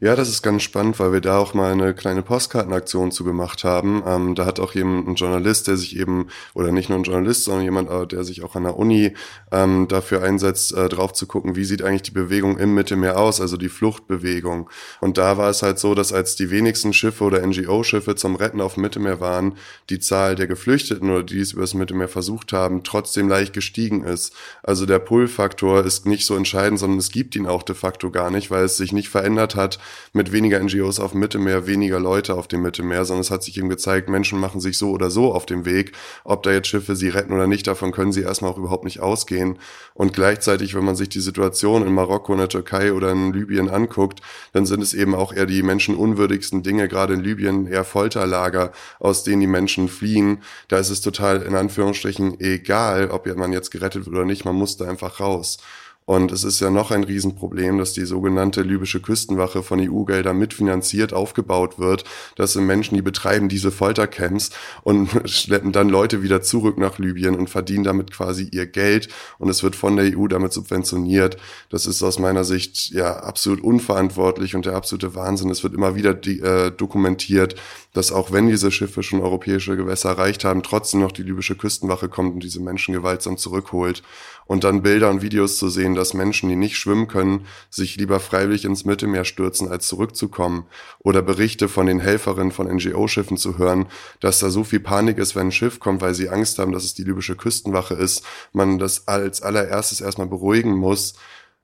Ja, 0.00 0.16
das 0.16 0.28
ist 0.28 0.42
ganz 0.42 0.62
spannend, 0.64 0.98
weil 0.98 1.12
wir 1.12 1.20
da 1.20 1.38
auch 1.38 1.54
mal 1.54 1.70
eine 1.70 1.94
kleine 1.94 2.22
Postkartenaktion 2.22 3.12
zu 3.12 3.22
gemacht 3.22 3.62
haben. 3.62 4.02
Ähm, 4.04 4.34
da 4.34 4.44
hat 4.44 4.58
auch 4.58 4.74
jemand, 4.74 5.06
ein 5.06 5.14
Journalist, 5.14 5.68
der 5.68 5.76
sich 5.76 5.96
eben, 5.96 6.26
oder 6.52 6.72
nicht 6.72 6.88
nur 6.88 6.98
ein 6.98 7.04
Journalist, 7.04 7.44
sondern 7.44 7.62
jemand, 7.62 7.88
äh, 7.88 8.04
der 8.04 8.24
sich 8.24 8.42
auch 8.42 8.56
an 8.56 8.64
der 8.64 8.76
Uni 8.76 9.14
ähm, 9.52 9.86
dafür 9.86 10.22
einsetzt, 10.22 10.74
äh, 10.74 10.88
drauf 10.88 11.12
zu 11.12 11.26
gucken, 11.28 11.54
wie 11.54 11.64
sieht 11.64 11.82
eigentlich 11.82 12.02
die 12.02 12.10
Bewegung 12.10 12.58
im 12.58 12.74
Mittelmeer 12.74 13.18
aus, 13.18 13.40
also 13.40 13.56
die 13.56 13.68
Fluchtbewegung. 13.68 14.68
Und 15.00 15.16
da 15.16 15.38
war 15.38 15.48
es 15.48 15.62
halt 15.62 15.78
so, 15.78 15.94
dass 15.94 16.12
als 16.12 16.34
die 16.34 16.50
wenigsten 16.50 16.92
Schiffe 16.92 17.22
oder 17.22 17.46
NGO-Schiffe 17.46 18.16
zum 18.16 18.34
Retten 18.34 18.60
auf 18.60 18.74
dem 18.74 18.82
Mittelmeer 18.82 19.20
waren, 19.20 19.54
die 19.90 20.00
Zahl 20.00 20.34
der 20.34 20.48
Geflüchteten 20.48 21.08
oder 21.08 21.22
die 21.22 21.40
es 21.40 21.52
übers 21.52 21.72
Mittelmeer 21.72 22.08
versucht 22.08 22.52
haben, 22.52 22.82
trotzdem 22.82 23.28
leicht 23.28 23.52
gestiegen 23.52 24.02
ist. 24.02 24.34
Also 24.64 24.86
der 24.86 24.98
Pull-Faktor 24.98 25.84
ist 25.84 26.04
nicht 26.04 26.26
so 26.26 26.34
entscheidend, 26.34 26.80
sondern 26.80 26.98
es 26.98 27.12
gibt 27.12 27.36
ihn 27.36 27.46
auch 27.46 27.62
de 27.62 27.76
facto 27.76 28.10
gar 28.10 28.30
nicht, 28.30 28.50
weil 28.50 28.64
es 28.64 28.76
sich 28.76 28.92
nicht 28.92 29.08
verändert 29.08 29.54
hat, 29.54 29.78
mit 30.12 30.32
weniger 30.32 30.62
NGOs 30.62 31.00
auf 31.00 31.12
dem 31.12 31.20
Mittelmeer, 31.20 31.66
weniger 31.66 32.00
Leute 32.00 32.34
auf 32.34 32.48
dem 32.48 32.62
Mittelmeer, 32.62 33.04
sondern 33.04 33.22
es 33.22 33.30
hat 33.30 33.42
sich 33.42 33.56
eben 33.58 33.68
gezeigt, 33.68 34.08
Menschen 34.08 34.38
machen 34.38 34.60
sich 34.60 34.78
so 34.78 34.90
oder 34.90 35.10
so 35.10 35.32
auf 35.32 35.46
dem 35.46 35.64
Weg. 35.64 35.92
Ob 36.24 36.42
da 36.42 36.52
jetzt 36.52 36.68
Schiffe 36.68 36.96
sie 36.96 37.08
retten 37.08 37.32
oder 37.32 37.46
nicht, 37.46 37.66
davon 37.66 37.92
können 37.92 38.12
sie 38.12 38.22
erstmal 38.22 38.50
auch 38.50 38.58
überhaupt 38.58 38.84
nicht 38.84 39.00
ausgehen. 39.00 39.58
Und 39.94 40.12
gleichzeitig, 40.12 40.74
wenn 40.74 40.84
man 40.84 40.96
sich 40.96 41.08
die 41.08 41.20
Situation 41.20 41.86
in 41.86 41.92
Marokko, 41.92 42.32
in 42.32 42.38
der 42.38 42.48
Türkei 42.48 42.92
oder 42.92 43.12
in 43.12 43.32
Libyen 43.32 43.68
anguckt, 43.68 44.20
dann 44.52 44.66
sind 44.66 44.82
es 44.82 44.94
eben 44.94 45.14
auch 45.14 45.32
eher 45.32 45.46
die 45.46 45.62
menschenunwürdigsten 45.62 46.62
Dinge, 46.62 46.88
gerade 46.88 47.14
in 47.14 47.20
Libyen 47.20 47.66
eher 47.66 47.84
Folterlager, 47.84 48.72
aus 48.98 49.24
denen 49.24 49.40
die 49.40 49.46
Menschen 49.46 49.88
fliehen. 49.88 50.42
Da 50.68 50.78
ist 50.78 50.90
es 50.90 51.00
total 51.00 51.42
in 51.42 51.54
Anführungsstrichen 51.54 52.40
egal, 52.40 53.10
ob 53.10 53.26
man 53.36 53.52
jetzt 53.52 53.70
gerettet 53.70 54.06
wird 54.06 54.14
oder 54.14 54.24
nicht, 54.24 54.44
man 54.44 54.54
muss 54.54 54.76
da 54.76 54.86
einfach 54.86 55.20
raus. 55.20 55.58
Und 56.06 56.32
es 56.32 56.44
ist 56.44 56.60
ja 56.60 56.68
noch 56.68 56.90
ein 56.90 57.02
Riesenproblem, 57.02 57.78
dass 57.78 57.94
die 57.94 58.04
sogenannte 58.04 58.60
libysche 58.60 59.00
Küstenwache 59.00 59.62
von 59.62 59.80
EU-Geldern 59.80 60.38
mitfinanziert 60.38 61.14
aufgebaut 61.14 61.78
wird. 61.78 62.04
Das 62.36 62.52
sind 62.52 62.66
Menschen, 62.66 62.94
die 62.94 63.00
betreiben 63.00 63.48
diese 63.48 63.70
Foltercamps 63.70 64.50
und 64.82 65.08
schleppen 65.24 65.72
dann 65.72 65.88
Leute 65.88 66.22
wieder 66.22 66.42
zurück 66.42 66.76
nach 66.76 66.98
Libyen 66.98 67.34
und 67.34 67.48
verdienen 67.48 67.84
damit 67.84 68.12
quasi 68.12 68.46
ihr 68.52 68.66
Geld. 68.66 69.08
Und 69.38 69.48
es 69.48 69.62
wird 69.62 69.76
von 69.76 69.96
der 69.96 70.18
EU 70.18 70.26
damit 70.26 70.52
subventioniert. 70.52 71.38
Das 71.70 71.86
ist 71.86 72.02
aus 72.02 72.18
meiner 72.18 72.44
Sicht 72.44 72.90
ja 72.90 73.20
absolut 73.20 73.62
unverantwortlich 73.62 74.54
und 74.54 74.66
der 74.66 74.74
absolute 74.74 75.14
Wahnsinn. 75.14 75.48
Es 75.50 75.62
wird 75.62 75.72
immer 75.72 75.94
wieder 75.94 76.12
die, 76.12 76.40
äh, 76.40 76.70
dokumentiert, 76.70 77.54
dass 77.94 78.12
auch 78.12 78.30
wenn 78.30 78.48
diese 78.48 78.70
Schiffe 78.70 79.02
schon 79.02 79.22
europäische 79.22 79.74
Gewässer 79.74 80.10
erreicht 80.10 80.44
haben, 80.44 80.62
trotzdem 80.62 81.00
noch 81.00 81.12
die 81.12 81.22
libysche 81.22 81.54
Küstenwache 81.54 82.10
kommt 82.10 82.34
und 82.34 82.42
diese 82.42 82.60
Menschen 82.60 82.92
gewaltsam 82.92 83.38
zurückholt 83.38 84.02
und 84.46 84.64
dann 84.64 84.82
Bilder 84.82 85.10
und 85.10 85.22
Videos 85.22 85.58
zu 85.58 85.68
sehen, 85.68 85.94
dass 85.94 86.14
Menschen, 86.14 86.48
die 86.48 86.56
nicht 86.56 86.76
schwimmen 86.76 87.08
können, 87.08 87.46
sich 87.70 87.96
lieber 87.96 88.20
freiwillig 88.20 88.64
ins 88.64 88.84
Mittelmeer 88.84 89.24
stürzen, 89.24 89.68
als 89.68 89.88
zurückzukommen. 89.88 90.66
Oder 90.98 91.22
Berichte 91.22 91.68
von 91.68 91.86
den 91.86 92.00
Helferinnen 92.00 92.52
von 92.52 92.66
NGO-Schiffen 92.66 93.36
zu 93.36 93.58
hören, 93.58 93.86
dass 94.20 94.38
da 94.38 94.50
so 94.50 94.64
viel 94.64 94.80
Panik 94.80 95.18
ist, 95.18 95.34
wenn 95.34 95.48
ein 95.48 95.52
Schiff 95.52 95.80
kommt, 95.80 96.00
weil 96.00 96.14
sie 96.14 96.28
Angst 96.28 96.58
haben, 96.58 96.72
dass 96.72 96.84
es 96.84 96.94
die 96.94 97.04
libysche 97.04 97.36
Küstenwache 97.36 97.94
ist, 97.94 98.24
man 98.52 98.78
das 98.78 99.08
als 99.08 99.42
allererstes 99.42 100.00
erstmal 100.00 100.28
beruhigen 100.28 100.74
muss, 100.74 101.14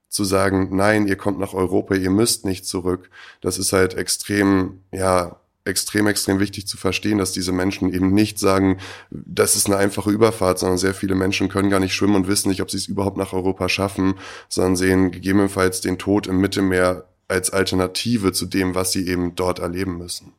zu 0.09 0.25
sagen, 0.25 0.71
nein, 0.73 1.07
ihr 1.07 1.17
kommt 1.17 1.39
nach 1.39 1.55
Europa, 1.55 1.95
ihr 1.95 2.11
müsst 2.11 2.45
nicht 2.45 2.67
zurück. 2.67 3.11
Das 3.41 3.59
ist 3.59 3.73
halt 3.73 3.95
extrem, 3.95 4.81
ja, 4.93 5.41
extrem, 5.65 6.07
extrem 6.07 6.41
wichtig 6.41 6.67
zu 6.67 6.77
verstehen, 6.77 7.19
dass 7.19 7.33
diese 7.33 7.53
Menschen 7.53 7.93
eben 7.93 8.13
nicht 8.13 8.39
sagen, 8.39 8.79
das 9.11 9.57
ist 9.57 9.67
eine 9.67 9.77
einfache 9.77 10.11
Überfahrt, 10.11 10.59
sondern 10.59 10.79
sehr 10.79 10.95
viele 10.95 11.15
Menschen 11.15 11.49
können 11.49 11.71
gar 11.71 11.81
nicht 11.81 11.95
schwimmen 11.95 12.17
und 12.17 12.29
wissen 12.29 12.49
nicht, 12.49 12.63
ob 12.63 12.71
sie 12.71 12.79
es 12.79 12.89
überhaupt 12.89 13.17
nach 13.17 13.33
Europa 13.33 13.69
schaffen, 13.69 14.15
sondern 14.49 14.77
sehen 14.77 15.11
gegebenenfalls 15.11 15.81
den 15.81 15.99
Tod 15.99 16.27
im 16.27 16.41
Mittelmeer 16.41 17.05
als 17.29 17.51
Alternative 17.51 18.33
zu 18.33 18.47
dem, 18.47 18.75
was 18.75 18.93
sie 18.93 19.07
eben 19.07 19.35
dort 19.35 19.59
erleben 19.59 19.99
müssen. 19.99 20.33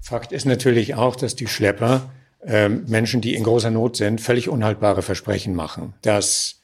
Fakt 0.00 0.32
ist 0.32 0.46
natürlich 0.46 0.94
auch, 0.94 1.16
dass 1.16 1.36
die 1.36 1.46
Schlepper 1.46 2.10
äh, 2.44 2.68
Menschen, 2.68 3.20
die 3.20 3.34
in 3.34 3.44
großer 3.44 3.70
Not 3.70 3.96
sind, 3.96 4.20
völlig 4.20 4.48
unhaltbare 4.48 5.02
Versprechen 5.02 5.54
machen. 5.54 5.94
Dass 6.02 6.60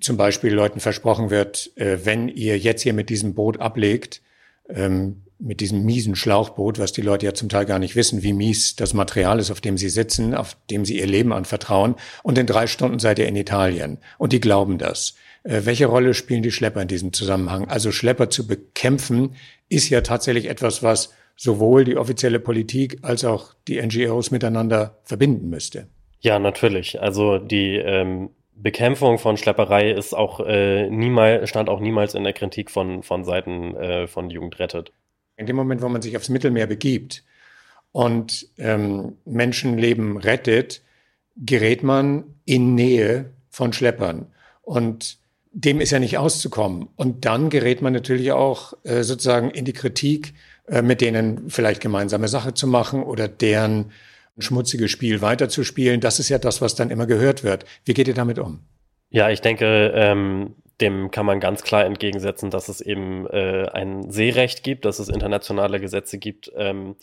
zum 0.00 0.16
Beispiel 0.16 0.52
Leuten 0.52 0.80
versprochen 0.80 1.30
wird, 1.30 1.72
äh, 1.76 1.98
wenn 2.04 2.28
ihr 2.28 2.58
jetzt 2.58 2.82
hier 2.82 2.94
mit 2.94 3.10
diesem 3.10 3.34
Boot 3.34 3.60
ablegt, 3.60 4.22
ähm, 4.68 5.23
mit 5.38 5.60
diesem 5.60 5.84
miesen 5.84 6.14
Schlauchboot, 6.14 6.78
was 6.78 6.92
die 6.92 7.02
Leute 7.02 7.26
ja 7.26 7.34
zum 7.34 7.48
Teil 7.48 7.66
gar 7.66 7.78
nicht 7.78 7.96
wissen, 7.96 8.22
wie 8.22 8.32
mies 8.32 8.76
das 8.76 8.94
Material 8.94 9.38
ist, 9.38 9.50
auf 9.50 9.60
dem 9.60 9.76
sie 9.76 9.88
sitzen, 9.88 10.34
auf 10.34 10.56
dem 10.70 10.84
sie 10.84 10.98
ihr 10.98 11.06
Leben 11.06 11.32
anvertrauen. 11.32 11.96
Und 12.22 12.38
in 12.38 12.46
drei 12.46 12.66
Stunden 12.66 12.98
seid 12.98 13.18
ihr 13.18 13.26
in 13.26 13.36
Italien. 13.36 13.98
Und 14.18 14.32
die 14.32 14.40
glauben 14.40 14.78
das. 14.78 15.14
Äh, 15.42 15.62
welche 15.64 15.86
Rolle 15.86 16.14
spielen 16.14 16.42
die 16.42 16.52
Schlepper 16.52 16.82
in 16.82 16.88
diesem 16.88 17.12
Zusammenhang? 17.12 17.68
Also 17.68 17.92
Schlepper 17.92 18.30
zu 18.30 18.46
bekämpfen 18.46 19.36
ist 19.68 19.88
ja 19.90 20.00
tatsächlich 20.00 20.46
etwas, 20.46 20.82
was 20.82 21.12
sowohl 21.36 21.84
die 21.84 21.96
offizielle 21.96 22.40
Politik 22.40 22.98
als 23.02 23.24
auch 23.24 23.54
die 23.66 23.80
NGOs 23.80 24.30
miteinander 24.30 24.98
verbinden 25.02 25.50
müsste. 25.50 25.88
Ja, 26.20 26.38
natürlich. 26.38 27.00
Also 27.00 27.38
die 27.38 27.76
ähm, 27.76 28.30
Bekämpfung 28.54 29.18
von 29.18 29.36
Schlepperei 29.36 29.90
ist 29.90 30.14
auch 30.14 30.40
äh, 30.40 30.88
niemals, 30.88 31.48
stand 31.48 31.68
auch 31.68 31.80
niemals 31.80 32.14
in 32.14 32.24
der 32.24 32.32
Kritik 32.32 32.70
von, 32.70 33.02
von 33.02 33.24
Seiten 33.24 33.76
äh, 33.76 34.06
von 34.06 34.30
Jugend 34.30 34.58
rettet. 34.58 34.92
In 35.36 35.46
dem 35.46 35.56
Moment, 35.56 35.82
wo 35.82 35.88
man 35.88 36.02
sich 36.02 36.16
aufs 36.16 36.28
Mittelmeer 36.28 36.66
begibt 36.66 37.24
und 37.92 38.48
ähm, 38.58 39.16
Menschenleben 39.24 40.16
rettet, 40.16 40.82
gerät 41.36 41.82
man 41.82 42.24
in 42.44 42.74
Nähe 42.74 43.30
von 43.50 43.72
Schleppern. 43.72 44.26
Und 44.62 45.18
dem 45.52 45.80
ist 45.80 45.90
ja 45.90 45.98
nicht 45.98 46.18
auszukommen. 46.18 46.88
Und 46.96 47.24
dann 47.24 47.50
gerät 47.50 47.82
man 47.82 47.92
natürlich 47.92 48.32
auch 48.32 48.74
äh, 48.82 49.02
sozusagen 49.02 49.50
in 49.50 49.64
die 49.64 49.72
Kritik, 49.72 50.34
äh, 50.66 50.82
mit 50.82 51.00
denen 51.00 51.50
vielleicht 51.50 51.80
gemeinsame 51.80 52.28
Sache 52.28 52.54
zu 52.54 52.66
machen 52.66 53.02
oder 53.02 53.28
deren 53.28 53.92
schmutziges 54.38 54.90
Spiel 54.90 55.22
weiterzuspielen. 55.22 56.00
Das 56.00 56.18
ist 56.18 56.28
ja 56.28 56.38
das, 56.38 56.60
was 56.60 56.74
dann 56.74 56.90
immer 56.90 57.06
gehört 57.06 57.44
wird. 57.44 57.64
Wie 57.84 57.94
geht 57.94 58.08
ihr 58.08 58.14
damit 58.14 58.38
um? 58.38 58.60
Ja, 59.10 59.30
ich 59.30 59.40
denke, 59.40 59.92
ähm, 59.94 60.56
dem 60.80 61.10
kann 61.10 61.26
man 61.26 61.40
ganz 61.40 61.62
klar 61.62 61.84
entgegensetzen, 61.84 62.50
dass 62.50 62.68
es 62.68 62.80
eben 62.80 63.26
äh, 63.26 63.68
ein 63.72 64.10
Seerecht 64.10 64.62
gibt, 64.62 64.84
dass 64.84 64.98
es 64.98 65.08
internationale 65.08 65.80
Gesetze 65.80 66.18
gibt, 66.18 66.50
ähm, 66.56 66.96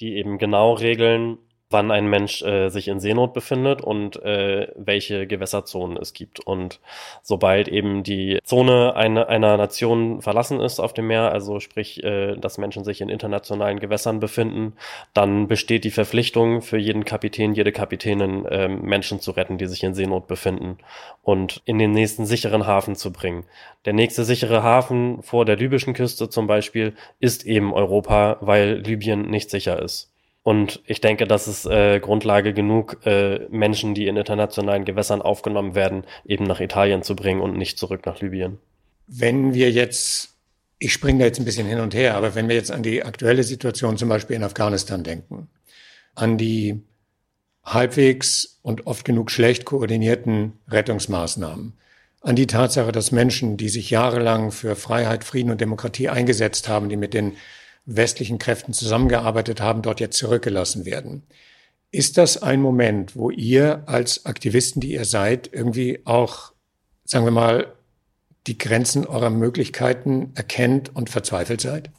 die 0.00 0.16
eben 0.16 0.38
genau 0.38 0.74
regeln, 0.74 1.38
wann 1.70 1.90
ein 1.90 2.08
Mensch 2.08 2.42
äh, 2.42 2.70
sich 2.70 2.88
in 2.88 2.98
Seenot 2.98 3.34
befindet 3.34 3.82
und 3.82 4.22
äh, 4.22 4.68
welche 4.76 5.26
Gewässerzonen 5.26 5.98
es 5.98 6.14
gibt. 6.14 6.40
Und 6.40 6.80
sobald 7.22 7.68
eben 7.68 8.02
die 8.02 8.38
Zone 8.42 8.96
eine, 8.96 9.28
einer 9.28 9.56
Nation 9.58 10.22
verlassen 10.22 10.60
ist 10.60 10.80
auf 10.80 10.94
dem 10.94 11.08
Meer, 11.08 11.30
also 11.30 11.60
sprich, 11.60 12.02
äh, 12.02 12.36
dass 12.36 12.56
Menschen 12.56 12.84
sich 12.84 13.02
in 13.02 13.10
internationalen 13.10 13.80
Gewässern 13.80 14.18
befinden, 14.18 14.74
dann 15.12 15.46
besteht 15.46 15.84
die 15.84 15.90
Verpflichtung 15.90 16.62
für 16.62 16.78
jeden 16.78 17.04
Kapitän, 17.04 17.52
jede 17.52 17.72
Kapitänin, 17.72 18.46
äh, 18.46 18.68
Menschen 18.68 19.20
zu 19.20 19.32
retten, 19.32 19.58
die 19.58 19.66
sich 19.66 19.82
in 19.84 19.94
Seenot 19.94 20.26
befinden 20.26 20.78
und 21.22 21.60
in 21.66 21.78
den 21.78 21.90
nächsten 21.90 22.24
sicheren 22.24 22.66
Hafen 22.66 22.96
zu 22.96 23.12
bringen. 23.12 23.44
Der 23.84 23.92
nächste 23.92 24.24
sichere 24.24 24.62
Hafen 24.62 25.22
vor 25.22 25.44
der 25.44 25.56
libyschen 25.56 25.92
Küste 25.92 26.30
zum 26.30 26.46
Beispiel 26.46 26.94
ist 27.20 27.44
eben 27.44 27.74
Europa, 27.74 28.38
weil 28.40 28.78
Libyen 28.78 29.28
nicht 29.28 29.50
sicher 29.50 29.82
ist. 29.82 30.10
Und 30.48 30.80
ich 30.86 31.02
denke, 31.02 31.26
das 31.26 31.46
ist 31.46 31.66
äh, 31.66 32.00
Grundlage 32.00 32.54
genug, 32.54 33.04
äh, 33.04 33.40
Menschen, 33.50 33.92
die 33.92 34.06
in 34.06 34.16
internationalen 34.16 34.86
Gewässern 34.86 35.20
aufgenommen 35.20 35.74
werden, 35.74 36.04
eben 36.24 36.44
nach 36.44 36.60
Italien 36.60 37.02
zu 37.02 37.14
bringen 37.14 37.42
und 37.42 37.58
nicht 37.58 37.78
zurück 37.78 38.06
nach 38.06 38.22
Libyen. 38.22 38.56
Wenn 39.06 39.52
wir 39.52 39.70
jetzt, 39.70 40.30
ich 40.78 40.94
springe 40.94 41.18
da 41.18 41.26
jetzt 41.26 41.38
ein 41.38 41.44
bisschen 41.44 41.66
hin 41.66 41.80
und 41.80 41.94
her, 41.94 42.14
aber 42.14 42.34
wenn 42.34 42.48
wir 42.48 42.56
jetzt 42.56 42.70
an 42.70 42.82
die 42.82 43.04
aktuelle 43.04 43.42
Situation 43.42 43.98
zum 43.98 44.08
Beispiel 44.08 44.36
in 44.36 44.42
Afghanistan 44.42 45.04
denken, 45.04 45.50
an 46.14 46.38
die 46.38 46.80
halbwegs 47.62 48.58
und 48.62 48.86
oft 48.86 49.04
genug 49.04 49.30
schlecht 49.30 49.66
koordinierten 49.66 50.54
Rettungsmaßnahmen, 50.70 51.74
an 52.22 52.36
die 52.36 52.46
Tatsache, 52.46 52.92
dass 52.92 53.12
Menschen, 53.12 53.58
die 53.58 53.68
sich 53.68 53.90
jahrelang 53.90 54.50
für 54.50 54.76
Freiheit, 54.76 55.24
Frieden 55.24 55.50
und 55.50 55.60
Demokratie 55.60 56.08
eingesetzt 56.08 56.70
haben, 56.70 56.88
die 56.88 56.96
mit 56.96 57.12
den 57.12 57.36
westlichen 57.88 58.38
Kräften 58.38 58.74
zusammengearbeitet 58.74 59.60
haben, 59.60 59.82
dort 59.82 59.98
jetzt 59.98 60.18
zurückgelassen 60.18 60.84
werden. 60.84 61.22
Ist 61.90 62.18
das 62.18 62.42
ein 62.42 62.60
Moment, 62.60 63.16
wo 63.16 63.30
ihr 63.30 63.82
als 63.86 64.26
Aktivisten, 64.26 64.80
die 64.80 64.92
ihr 64.92 65.06
seid, 65.06 65.48
irgendwie 65.52 66.00
auch, 66.04 66.52
sagen 67.04 67.24
wir 67.24 67.30
mal, 67.32 67.72
die 68.46 68.58
Grenzen 68.58 69.06
eurer 69.06 69.30
Möglichkeiten 69.30 70.32
erkennt 70.34 70.94
und 70.94 71.08
verzweifelt 71.08 71.62
seid? 71.62 71.90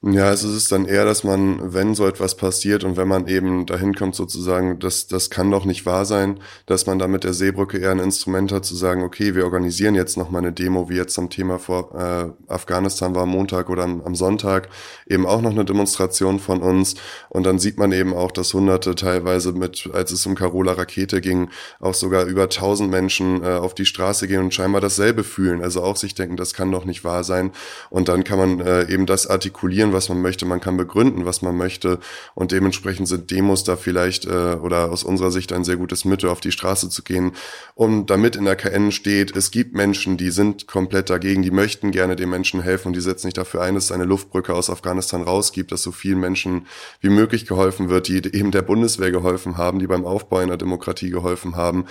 Ja, 0.00 0.26
also 0.28 0.48
es 0.48 0.54
ist 0.54 0.70
dann 0.70 0.84
eher, 0.84 1.04
dass 1.04 1.24
man, 1.24 1.74
wenn 1.74 1.96
so 1.96 2.06
etwas 2.06 2.36
passiert 2.36 2.84
und 2.84 2.96
wenn 2.96 3.08
man 3.08 3.26
eben 3.26 3.66
dahin 3.66 3.94
kommt 3.96 4.14
sozusagen, 4.14 4.78
das, 4.78 5.08
das 5.08 5.28
kann 5.28 5.50
doch 5.50 5.64
nicht 5.64 5.86
wahr 5.86 6.04
sein, 6.04 6.38
dass 6.66 6.86
man 6.86 7.00
da 7.00 7.08
mit 7.08 7.24
der 7.24 7.32
Seebrücke 7.32 7.78
eher 7.78 7.90
ein 7.90 7.98
Instrument 7.98 8.52
hat 8.52 8.64
zu 8.64 8.76
sagen, 8.76 9.02
okay, 9.02 9.34
wir 9.34 9.42
organisieren 9.42 9.96
jetzt 9.96 10.16
noch 10.16 10.30
mal 10.30 10.38
eine 10.38 10.52
Demo, 10.52 10.88
wie 10.88 10.94
jetzt 10.94 11.14
zum 11.14 11.30
Thema 11.30 11.58
vor 11.58 11.96
äh, 11.96 12.30
Afghanistan 12.46 13.16
war 13.16 13.24
am 13.24 13.30
Montag 13.30 13.68
oder 13.70 13.82
am, 13.82 14.00
am 14.02 14.14
Sonntag, 14.14 14.68
eben 15.08 15.26
auch 15.26 15.40
noch 15.42 15.50
eine 15.50 15.64
Demonstration 15.64 16.38
von 16.38 16.62
uns. 16.62 16.94
Und 17.28 17.42
dann 17.42 17.58
sieht 17.58 17.76
man 17.76 17.90
eben 17.90 18.14
auch, 18.14 18.30
dass 18.30 18.54
Hunderte 18.54 18.94
teilweise 18.94 19.50
mit, 19.52 19.90
als 19.92 20.12
es 20.12 20.24
um 20.26 20.36
Carola 20.36 20.74
Rakete 20.74 21.20
ging, 21.20 21.50
auch 21.80 21.94
sogar 21.94 22.26
über 22.26 22.48
tausend 22.48 22.88
Menschen 22.88 23.42
äh, 23.42 23.48
auf 23.48 23.74
die 23.74 23.84
Straße 23.84 24.28
gehen 24.28 24.42
und 24.42 24.54
scheinbar 24.54 24.80
dasselbe 24.80 25.24
fühlen, 25.24 25.60
also 25.60 25.82
auch 25.82 25.96
sich 25.96 26.14
denken, 26.14 26.36
das 26.36 26.54
kann 26.54 26.70
doch 26.70 26.84
nicht 26.84 27.02
wahr 27.02 27.24
sein. 27.24 27.50
Und 27.90 28.08
dann 28.08 28.22
kann 28.22 28.38
man 28.38 28.60
äh, 28.60 28.88
eben 28.88 29.04
das 29.04 29.26
artikulieren, 29.26 29.87
formulieren, 29.88 29.92
was 29.92 30.08
man 30.08 30.22
möchte, 30.22 30.46
man 30.46 30.60
kann 30.60 30.76
begründen, 30.76 31.24
was 31.24 31.42
man 31.42 31.56
möchte. 31.56 31.98
Und 32.34 32.52
dementsprechend 32.52 33.08
sind 33.08 33.30
Demos 33.30 33.64
da 33.64 33.76
vielleicht 33.76 34.26
äh, 34.26 34.56
oder 34.60 34.90
aus 34.90 35.04
unserer 35.04 35.30
Sicht 35.30 35.52
ein 35.52 35.64
sehr 35.64 35.76
gutes 35.76 36.04
Mittel, 36.04 36.28
auf 36.28 36.40
die 36.40 36.52
Straße 36.52 36.88
zu 36.88 37.02
gehen, 37.02 37.32
um 37.74 38.06
damit 38.06 38.36
in 38.36 38.44
der 38.44 38.56
KN 38.56 38.92
steht, 38.92 39.36
es 39.36 39.50
gibt 39.50 39.74
Menschen, 39.74 40.16
die 40.16 40.30
sind 40.30 40.66
komplett 40.66 41.10
dagegen, 41.10 41.42
die 41.42 41.50
möchten 41.50 41.90
gerne 41.90 42.16
den 42.16 42.30
Menschen 42.30 42.62
helfen 42.62 42.88
und 42.88 42.96
die 42.96 43.00
setzen 43.00 43.28
sich 43.28 43.34
dafür 43.34 43.62
ein, 43.62 43.74
dass 43.74 43.84
es 43.84 43.92
eine 43.92 44.04
Luftbrücke 44.04 44.54
aus 44.54 44.70
Afghanistan 44.70 45.22
rausgibt, 45.22 45.72
dass 45.72 45.82
so 45.82 45.92
vielen 45.92 46.20
Menschen 46.20 46.66
wie 47.00 47.10
möglich 47.10 47.46
geholfen 47.46 47.88
wird, 47.88 48.08
die 48.08 48.16
eben 48.16 48.50
der 48.50 48.62
Bundeswehr 48.62 49.10
geholfen 49.10 49.56
haben, 49.56 49.78
die 49.78 49.86
beim 49.86 50.04
Aufbau 50.04 50.38
einer 50.38 50.56
Demokratie 50.56 51.10
geholfen 51.10 51.56
haben. 51.56 51.86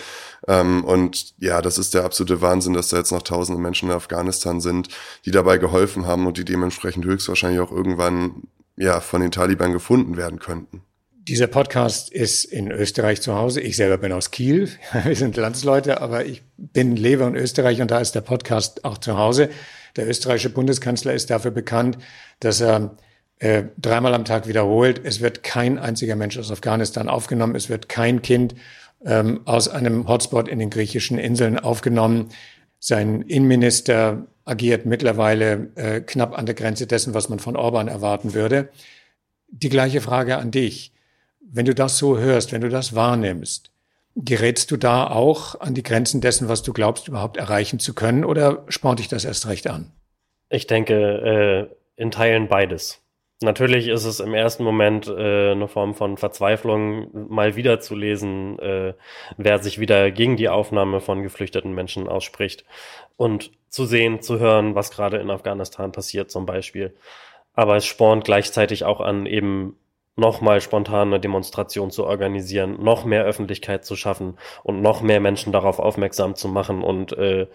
Ähm, 0.48 0.84
und 0.84 1.34
ja, 1.40 1.62
das 1.62 1.78
ist 1.78 1.94
der 1.94 2.04
absolute 2.04 2.42
Wahnsinn, 2.42 2.74
dass 2.74 2.90
da 2.90 2.98
jetzt 2.98 3.12
noch 3.12 3.24
tausende 3.24 3.62
Menschen 3.62 3.90
in 3.90 3.96
Afghanistan 3.96 4.62
sind, 4.62 4.90
die 5.26 5.32
dabei 5.32 5.58
geholfen 5.58 6.06
haben 6.06 6.28
und 6.28 6.38
die 6.38 6.46
dementsprechend 6.46 7.06
höchstwahrscheinlich 7.06 7.60
auch 7.60 7.72
irgendwann 7.88 8.44
ja 8.76 9.00
von 9.00 9.22
den 9.22 9.32
Taliban 9.32 9.72
gefunden 9.72 10.18
werden 10.18 10.40
könnten. 10.40 10.82
Dieser 11.28 11.48
Podcast 11.48 12.12
ist 12.12 12.46
in 12.46 12.72
Österreich 12.72 13.22
zu 13.22 13.36
Hause. 13.36 13.60
Ich 13.60 13.76
selber 13.76 13.98
bin 13.98 14.14
aus 14.14 14.32
Kiel. 14.32 14.70
Wir 15.04 15.16
sind 15.16 15.36
Landsleute, 15.36 16.02
aber 16.02 16.26
ich 16.26 16.44
bin 16.58 16.96
lebe 16.96 17.24
in 17.24 17.36
Österreich 17.36 17.82
und 17.82 17.92
da 17.92 18.00
ist 18.00 18.14
der 18.14 18.22
Podcast 18.22 18.86
auch 18.86 18.98
zu 18.98 19.18
Hause. 19.18 19.50
Der 19.96 20.08
österreichische 20.08 20.50
Bundeskanzler 20.50 21.14
ist 21.14 21.30
dafür 21.30 21.52
bekannt, 21.52 21.98
dass 22.40 22.62
er 22.62 22.98
äh, 23.40 23.64
dreimal 23.78 24.14
am 24.14 24.26
Tag 24.26 24.48
wiederholt, 24.48 25.02
es 25.04 25.22
wird 25.22 25.44
kein 25.44 25.80
einziger 25.80 26.16
Mensch 26.16 26.38
aus 26.38 26.52
Afghanistan 26.52 27.10
aufgenommen, 27.10 27.56
es 27.56 27.70
wird 27.70 27.90
kein 27.90 28.22
Kind 28.22 28.56
ähm, 29.06 29.42
aus 29.46 29.68
einem 29.70 30.08
Hotspot 30.08 30.48
in 30.48 30.60
den 30.60 30.70
griechischen 30.70 31.18
Inseln 31.18 31.60
aufgenommen. 31.60 32.30
Sein 32.80 33.22
Innenminister 33.22 34.28
agiert 34.48 34.86
mittlerweile 34.86 35.70
äh, 35.76 36.02
knapp 36.02 36.38
an 36.38 36.46
der 36.46 36.56
Grenze 36.56 36.88
dessen, 36.88 37.14
was 37.14 37.30
man 37.30 37.40
von 37.40 37.56
Orban 37.56 37.88
erwarten 37.88 38.34
würde. 38.34 38.70
Die 39.50 39.70
gleiche 39.70 40.02
Frage 40.02 40.38
an 40.38 40.52
dich. 40.52 40.92
Wenn 41.40 41.66
du 41.66 41.74
das 41.74 41.98
so 41.98 42.18
hörst, 42.18 42.52
wenn 42.52 42.62
du 42.62 42.70
das 42.70 42.96
wahrnimmst, 42.96 43.72
gerätst 44.16 44.72
du 44.72 44.78
da 44.78 45.08
auch 45.08 45.60
an 45.60 45.74
die 45.74 45.84
Grenzen 45.84 46.22
dessen, 46.22 46.50
was 46.50 46.64
du 46.64 46.74
glaubst, 46.74 47.08
überhaupt 47.08 47.38
erreichen 47.38 47.80
zu 47.80 47.94
können, 47.94 48.26
oder 48.26 48.66
spornt 48.68 49.00
dich 49.00 49.08
das 49.08 49.26
erst 49.26 49.48
recht 49.48 49.68
an? 49.68 49.92
Ich 50.50 50.68
denke, 50.68 51.70
äh, 51.98 52.02
in 52.02 52.12
Teilen 52.12 52.48
beides. 52.48 53.00
Natürlich 53.42 53.88
ist 53.88 54.06
es 54.06 54.20
im 54.20 54.34
ersten 54.34 54.64
Moment 54.64 55.08
äh, 55.08 55.52
eine 55.52 55.68
Form 55.68 55.94
von 55.94 56.18
Verzweiflung, 56.18 57.10
mal 57.30 57.56
wieder 57.56 57.80
zu 57.80 57.96
lesen, 57.96 58.58
äh, 58.58 58.94
wer 59.38 59.60
sich 59.60 59.80
wieder 59.80 60.10
gegen 60.10 60.38
die 60.38 60.50
Aufnahme 60.50 61.02
von 61.02 61.22
geflüchteten 61.22 61.72
Menschen 61.72 62.08
ausspricht 62.08 62.66
und 63.16 63.52
zu 63.70 63.86
sehen, 63.86 64.22
zu 64.24 64.40
hören, 64.40 64.74
was 64.74 64.90
gerade 64.90 65.18
in 65.18 65.30
Afghanistan 65.30 65.92
passiert 65.92 66.32
zum 66.32 66.48
Beispiel. 66.48 66.96
Aber 67.54 67.76
es 67.76 67.86
spornt 67.86 68.26
gleichzeitig 68.26 68.86
auch 68.86 69.02
an, 69.02 69.28
eben 69.28 69.78
nochmal 70.16 70.60
spontane 70.60 71.20
Demonstration 71.20 71.92
zu 71.92 72.06
organisieren, 72.06 72.84
noch 72.84 73.06
mehr 73.06 73.24
Öffentlichkeit 73.24 73.86
zu 73.86 73.96
schaffen 73.96 74.38
und 74.64 74.82
noch 74.82 75.02
mehr 75.02 75.20
Menschen 75.20 75.54
darauf 75.54 75.78
aufmerksam 75.78 76.36
zu 76.36 76.48
machen 76.48 76.82
und 76.82 77.14
äh, 77.14 77.46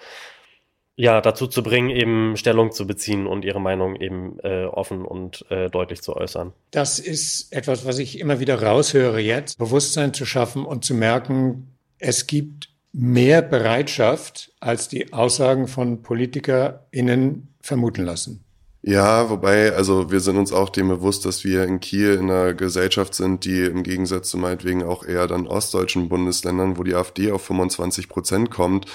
ja, 0.96 1.20
dazu 1.20 1.46
zu 1.46 1.62
bringen, 1.62 1.90
eben 1.90 2.36
Stellung 2.36 2.72
zu 2.72 2.86
beziehen 2.86 3.26
und 3.26 3.44
ihre 3.44 3.60
Meinung 3.60 3.96
eben 3.96 4.38
äh, 4.42 4.64
offen 4.64 5.04
und 5.04 5.44
äh, 5.50 5.70
deutlich 5.70 6.02
zu 6.02 6.16
äußern. 6.16 6.52
Das 6.70 6.98
ist 6.98 7.52
etwas, 7.52 7.86
was 7.86 7.98
ich 7.98 8.18
immer 8.18 8.40
wieder 8.40 8.62
raushöre 8.62 9.20
jetzt, 9.20 9.58
Bewusstsein 9.58 10.12
zu 10.12 10.26
schaffen 10.26 10.64
und 10.64 10.84
zu 10.84 10.94
merken, 10.94 11.76
es 11.98 12.26
gibt 12.26 12.68
mehr 12.92 13.40
Bereitschaft, 13.40 14.52
als 14.60 14.88
die 14.88 15.12
Aussagen 15.12 15.66
von 15.66 16.02
PolitikerInnen 16.02 17.54
vermuten 17.60 18.04
lassen. 18.04 18.44
Ja, 18.84 19.30
wobei, 19.30 19.72
also 19.74 20.10
wir 20.10 20.18
sind 20.18 20.36
uns 20.36 20.52
auch 20.52 20.68
dem 20.68 20.88
bewusst, 20.88 21.24
dass 21.24 21.44
wir 21.44 21.62
in 21.62 21.78
Kiel 21.78 22.14
in 22.14 22.28
einer 22.28 22.52
Gesellschaft 22.52 23.14
sind, 23.14 23.44
die 23.44 23.60
im 23.60 23.84
Gegensatz 23.84 24.28
zu 24.28 24.38
meinetwegen 24.38 24.82
auch 24.82 25.04
eher 25.04 25.28
dann 25.28 25.46
ostdeutschen 25.46 26.08
Bundesländern, 26.08 26.76
wo 26.76 26.82
die 26.82 26.96
AfD 26.96 27.30
auf 27.30 27.42
25 27.42 28.08
Prozent 28.08 28.50
kommt, 28.50 28.86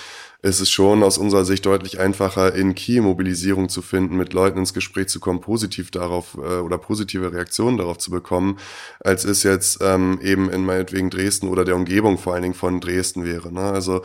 ist 0.41 0.59
es 0.59 0.69
schon 0.69 1.03
aus 1.03 1.17
unserer 1.17 1.45
Sicht 1.45 1.65
deutlich 1.65 1.99
einfacher, 2.01 2.53
in 2.53 2.75
Kiel 2.75 3.01
Mobilisierung 3.01 3.69
zu 3.69 3.81
finden, 3.81 4.17
mit 4.17 4.33
Leuten 4.33 4.59
ins 4.59 4.73
Gespräch 4.73 5.07
zu 5.07 5.21
kommen, 5.21 5.39
positiv 5.39 5.89
darauf 5.89 6.35
äh, 6.35 6.59
oder 6.59 6.77
positive 6.77 7.31
Reaktionen 7.31 7.77
darauf 7.77 7.97
zu 7.97 8.11
bekommen, 8.11 8.59
als 8.99 9.23
es 9.23 9.43
jetzt 9.43 9.79
ähm, 9.81 10.19
eben 10.21 10.49
in 10.49 10.65
meinetwegen 10.65 11.09
Dresden 11.09 11.47
oder 11.47 11.63
der 11.63 11.77
Umgebung 11.77 12.17
vor 12.17 12.33
allen 12.33 12.43
Dingen 12.43 12.55
von 12.55 12.81
Dresden 12.81 13.23
wäre. 13.23 13.53
Ne? 13.53 13.61
Also 13.61 14.01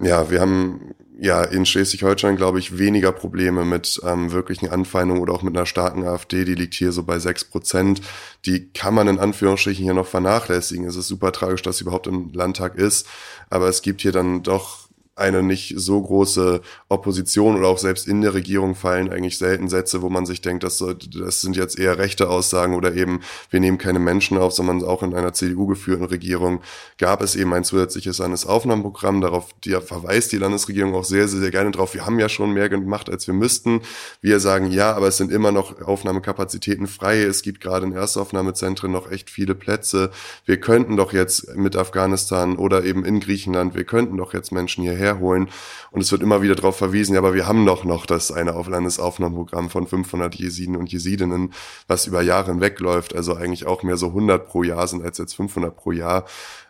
ja, 0.00 0.30
wir 0.30 0.40
haben 0.40 0.94
ja 1.18 1.42
in 1.42 1.66
Schleswig-Holstein, 1.66 2.36
glaube 2.36 2.58
ich, 2.60 2.78
weniger 2.78 3.12
Probleme 3.12 3.64
mit 3.64 4.00
ähm, 4.04 4.32
wirklichen 4.32 4.68
Anfeindungen 4.68 5.20
oder 5.20 5.34
auch 5.34 5.42
mit 5.42 5.56
einer 5.56 5.66
starken 5.66 6.04
AfD. 6.04 6.44
Die 6.44 6.54
liegt 6.54 6.74
hier 6.74 6.92
so 6.92 7.02
bei 7.02 7.18
sechs 7.18 7.44
Prozent. 7.44 8.00
Die 8.46 8.70
kann 8.72 8.94
man 8.94 9.08
in 9.08 9.18
Anführungsstrichen 9.18 9.84
hier 9.84 9.94
noch 9.94 10.06
vernachlässigen. 10.06 10.86
Es 10.86 10.96
ist 10.96 11.08
super 11.08 11.32
tragisch, 11.32 11.62
dass 11.62 11.78
sie 11.78 11.84
überhaupt 11.84 12.06
im 12.06 12.32
Landtag 12.32 12.76
ist. 12.76 13.06
Aber 13.50 13.68
es 13.68 13.82
gibt 13.82 14.00
hier 14.00 14.12
dann 14.12 14.42
doch 14.42 14.87
eine 15.18 15.42
nicht 15.42 15.74
so 15.76 16.00
große 16.00 16.60
Opposition 16.88 17.56
oder 17.56 17.68
auch 17.68 17.78
selbst 17.78 18.06
in 18.06 18.20
der 18.20 18.34
Regierung 18.34 18.74
fallen 18.74 19.10
eigentlich 19.10 19.38
selten 19.38 19.68
Sätze, 19.68 20.02
wo 20.02 20.08
man 20.08 20.26
sich 20.26 20.40
denkt, 20.40 20.64
das, 20.64 20.78
das 20.78 21.40
sind 21.40 21.56
jetzt 21.56 21.78
eher 21.78 21.98
rechte 21.98 22.28
Aussagen 22.28 22.74
oder 22.74 22.94
eben 22.94 23.20
wir 23.50 23.60
nehmen 23.60 23.78
keine 23.78 23.98
Menschen 23.98 24.38
auf, 24.38 24.52
sondern 24.52 24.82
auch 24.84 25.02
in 25.02 25.14
einer 25.14 25.32
CDU-geführten 25.32 26.04
Regierung 26.04 26.60
gab 26.98 27.22
es 27.22 27.36
eben 27.36 27.52
ein 27.54 27.64
zusätzliches 27.64 28.18
Landesaufnahmeprogramm. 28.18 29.20
Darauf 29.20 29.52
die 29.64 29.72
verweist 29.72 30.32
die 30.32 30.38
Landesregierung 30.38 30.94
auch 30.94 31.04
sehr, 31.04 31.28
sehr, 31.28 31.40
sehr 31.40 31.50
gerne 31.50 31.70
drauf. 31.70 31.94
Wir 31.94 32.06
haben 32.06 32.18
ja 32.18 32.28
schon 32.28 32.52
mehr 32.52 32.68
gemacht, 32.68 33.10
als 33.10 33.26
wir 33.26 33.34
müssten. 33.34 33.80
Wir 34.20 34.40
sagen 34.40 34.70
ja, 34.70 34.94
aber 34.94 35.08
es 35.08 35.16
sind 35.16 35.32
immer 35.32 35.52
noch 35.52 35.80
Aufnahmekapazitäten 35.82 36.86
frei. 36.86 37.22
Es 37.22 37.42
gibt 37.42 37.60
gerade 37.60 37.86
in 37.86 37.92
Erstaufnahmezentren 37.92 38.92
noch 38.92 39.10
echt 39.10 39.30
viele 39.30 39.54
Plätze. 39.54 40.10
Wir 40.44 40.58
könnten 40.60 40.96
doch 40.96 41.12
jetzt 41.12 41.56
mit 41.56 41.76
Afghanistan 41.76 42.56
oder 42.56 42.84
eben 42.84 43.04
in 43.04 43.20
Griechenland, 43.20 43.74
wir 43.74 43.84
könnten 43.84 44.16
doch 44.16 44.34
jetzt 44.34 44.52
Menschen 44.52 44.84
hierher 44.84 45.07
herholen. 45.08 45.48
Und 45.90 46.00
es 46.00 46.12
wird 46.12 46.22
immer 46.22 46.42
wieder 46.42 46.54
darauf 46.54 46.76
verwiesen, 46.76 47.14
ja, 47.14 47.20
aber 47.20 47.34
wir 47.34 47.46
haben 47.46 47.64
doch 47.64 47.84
noch 47.84 48.06
das 48.06 48.30
eine 48.30 48.52
Landesaufnahmeprogramm 48.52 49.70
von 49.70 49.86
500 49.86 50.34
Jesiden 50.34 50.76
und 50.76 50.92
Jesidinnen, 50.92 51.52
was 51.86 52.06
über 52.06 52.22
Jahre 52.22 52.52
hinwegläuft. 52.52 53.14
Also 53.14 53.34
eigentlich 53.34 53.66
auch 53.66 53.82
mehr 53.82 53.96
so 53.96 54.08
100 54.08 54.46
pro 54.46 54.62
Jahr 54.62 54.86
sind 54.86 55.02
als 55.02 55.18
jetzt 55.18 55.34
500 55.34 55.74
pro 55.74 55.92
Jahr. 55.92 56.24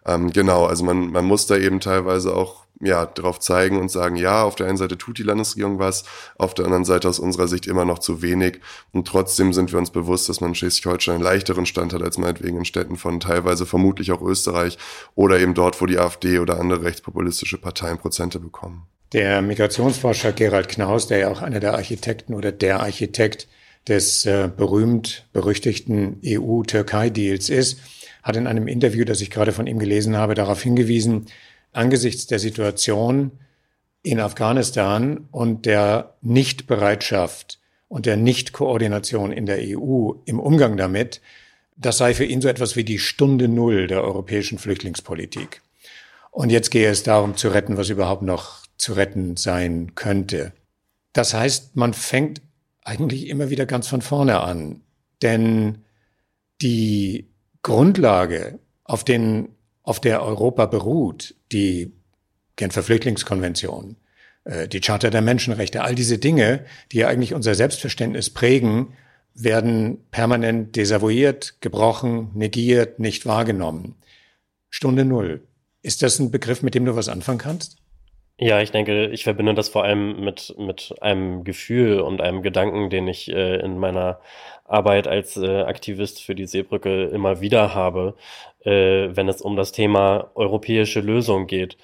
Ähm, 0.07 0.31
genau, 0.31 0.67
also 0.67 0.85
man, 0.85 1.11
man 1.11 1.25
muss 1.25 1.47
da 1.47 1.57
eben 1.57 1.81
teilweise 1.81 2.35
auch 2.35 2.68
ja, 2.81 3.07
darauf 3.07 3.41
zeigen 3.41 3.79
und 3.79 3.91
sagen, 3.91 4.17
ja, 4.17 4.43
auf 4.45 4.55
der 4.55 4.69
einen 4.69 4.77
Seite 4.77 4.97
tut 4.97 5.19
die 5.19 5.23
Landesregierung 5.23 5.79
was, 5.79 6.05
auf 6.37 6.55
der 6.55 6.65
anderen 6.65 6.85
Seite 6.85 7.09
aus 7.09 7.19
unserer 7.19 7.49
Sicht 7.49 7.67
immer 7.67 7.85
noch 7.85 7.99
zu 7.99 8.23
wenig. 8.23 8.61
Und 8.93 9.09
trotzdem 9.09 9.53
sind 9.53 9.73
wir 9.73 9.79
uns 9.79 9.91
bewusst, 9.91 10.29
dass 10.29 10.41
man 10.41 10.51
in 10.51 10.55
Schleswig-Holstein 10.55 11.17
einen 11.17 11.25
leichteren 11.25 11.67
Stand 11.67 11.93
hat 11.93 12.03
als 12.03 12.19
meinetwegen 12.19 12.59
in 12.59 12.65
Städten 12.65 12.97
von 12.97 13.21
teilweise 13.21 13.67
vermutlich 13.67 14.13
auch 14.13 14.23
Österreich 14.23 14.79
oder 15.15 15.41
eben 15.41 15.55
dort, 15.55 15.81
wo 15.81 15.87
die 15.87 15.99
AfD 15.99 16.39
oder 16.39 16.61
andere 16.61 16.83
rechtspopulistische 16.83 17.59
Parteien 17.59 17.99
Prozente 17.99 18.39
bekommen. 18.39 18.87
Der 19.13 19.41
Migrationsforscher 19.43 20.33
Gerald 20.33 20.69
Knaus, 20.69 21.07
der 21.07 21.19
ja 21.19 21.29
auch 21.29 21.43
einer 21.43 21.61
der 21.61 21.75
Architekten 21.75 22.35
oder 22.35 22.53
der 22.53 22.81
Architekt 22.81 23.49
des 23.89 24.27
äh, 24.27 24.51
berühmt 24.55 25.27
berüchtigten 25.33 26.21
EU-Türkei-Deals 26.25 27.49
ist, 27.49 27.79
hat 28.23 28.37
in 28.37 28.47
einem 28.47 28.69
Interview, 28.69 29.05
das 29.05 29.23
ich 29.23 29.31
gerade 29.31 29.53
von 29.53 29.67
ihm 29.67 29.79
gelesen 29.79 30.17
habe, 30.17 30.35
darauf 30.35 30.63
hingewiesen, 30.63 31.27
angesichts 31.73 32.27
der 32.27 32.39
Situation 32.39 33.33
in 34.03 34.21
Afghanistan 34.21 35.29
und 35.31 35.67
der 35.67 36.15
Nichtbereitschaft 36.23 37.59
und 37.89 38.07
der 38.07 38.17
Nichtkoordination 38.17 39.33
in 39.33 39.47
der 39.47 39.59
EU 39.61 40.13
im 40.25 40.41
Umgang 40.41 40.77
damit, 40.77 41.21
das 41.77 41.99
sei 41.99 42.15
für 42.15 42.25
ihn 42.25 42.41
so 42.41 42.49
etwas 42.49 42.77
wie 42.77 42.85
die 42.85 42.99
Stunde 42.99 43.49
Null 43.49 43.87
der 43.87 44.03
europäischen 44.03 44.59
Flüchtlingspolitik. 44.59 45.63
Und 46.31 46.51
jetzt 46.51 46.71
gehe 46.71 46.89
es 46.89 47.03
darum 47.03 47.37
zu 47.37 47.49
retten, 47.49 47.77
was 47.77 47.89
überhaupt 47.89 48.23
noch 48.23 48.67
zu 48.77 48.93
retten 48.93 49.37
sein 49.37 49.95
könnte. 49.95 50.53
Das 51.13 51.35
heißt, 51.35 51.77
man 51.77 51.95
fängt 51.95 52.43
eigentlich 52.85 53.29
immer 53.29 53.51
wieder 53.51 53.67
ganz 53.67 53.89
von 53.89 54.03
vorne 54.03 54.41
an. 54.41 54.83
Denn 55.23 55.85
die 56.63 57.29
Grundlage, 57.63 58.59
auf 58.85 59.05
den 59.05 59.51
auf 59.83 60.01
der 60.01 60.23
Europa 60.23 60.67
beruht, 60.67 61.35
die 61.53 61.93
Genfer 62.57 62.83
Flüchtlingskonvention, 62.83 63.97
äh, 64.45 64.69
die 64.69 64.81
Charta 64.81 65.11
der 65.11 65.23
Menschenrechte, 65.23 65.83
all 65.83 65.95
diese 65.95 66.19
Dinge, 66.19 66.65
die 66.93 66.99
ja 66.99 67.09
eigentlich 67.09 67.35
unser 67.35 67.55
Selbstverständnis 67.55 68.31
prägen, 68.31 68.95
werden 69.35 70.05
permanent 70.11 70.75
desavouiert, 70.75 71.61
gebrochen, 71.61 72.31
negiert, 72.35 72.99
nicht 72.99 73.27
wahrgenommen. 73.27 73.95
Stunde 74.69 75.05
Null. 75.05 75.43
Ist 75.83 76.03
das 76.03 76.19
ein 76.19 76.31
Begriff, 76.31 76.63
mit 76.63 76.75
dem 76.75 76.85
du 76.85 76.97
was 76.97 77.09
anfangen 77.09 77.39
kannst? 77.39 77.79
Ja, 78.41 78.61
ich 78.61 78.71
denke, 78.71 79.09
ich 79.09 79.25
verbinde 79.25 79.55
das 79.55 79.69
vor 79.69 79.85
allem 79.85 80.25
mit, 80.25 80.55
mit 80.59 80.95
einem 81.01 81.43
Gefühl 81.43 82.01
und 82.01 82.21
einem 82.21 82.43
Gedanken, 82.43 82.89
den 82.89 83.09
ich 83.09 83.29
äh, 83.29 83.57
in 83.57 83.79
meiner 83.79 84.21
Arbeit 84.69 85.09
als 85.09 85.37
äh, 85.37 85.63
Aktivist 85.63 86.23
für 86.23 86.35
die 86.35 86.47
Seebrücke 86.47 87.05
immer 87.07 87.41
wieder 87.41 87.75
habe, 87.75 88.15
äh, 88.65 89.09
wenn 89.11 89.29
es 89.29 89.43
um 89.43 89.57
das 89.57 89.73
Thema 89.73 90.31
europäische 90.35 91.01
Lösung 91.01 91.47
geht. 91.47 91.77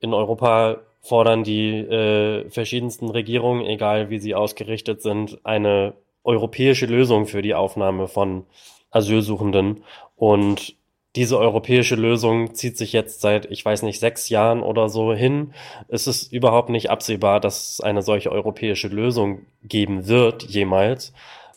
In 0.00 0.12
Europa 0.12 0.78
fordern 1.00 1.44
die 1.44 1.70
äh, 1.78 2.48
verschiedensten 2.50 3.10
Regierungen, 3.10 3.64
egal 3.66 4.10
wie 4.10 4.18
sie 4.18 4.34
ausgerichtet 4.34 5.02
sind, 5.02 5.38
eine 5.44 5.94
europäische 6.24 6.86
Lösung 6.86 7.26
für 7.26 7.42
die 7.42 7.54
Aufnahme 7.54 8.08
von 8.08 8.46
Asylsuchenden. 8.90 9.84
Und 10.16 10.76
diese 11.16 11.38
europäische 11.38 11.94
Lösung 11.94 12.54
zieht 12.54 12.76
sich 12.76 12.92
jetzt 12.92 13.20
seit, 13.20 13.46
ich 13.50 13.64
weiß 13.64 13.82
nicht, 13.82 14.00
sechs 14.00 14.30
Jahren 14.30 14.62
oder 14.62 14.88
so 14.88 15.12
hin. 15.12 15.52
Es 15.88 16.06
ist 16.06 16.32
überhaupt 16.32 16.70
nicht 16.70 16.90
absehbar, 16.90 17.38
dass 17.38 17.74
es 17.74 17.80
eine 17.80 18.02
solche 18.02 18.32
europäische 18.32 18.88
Lösung 18.88 19.42
geben 19.62 20.08
wird, 20.08 20.42
jemals, 20.44 21.12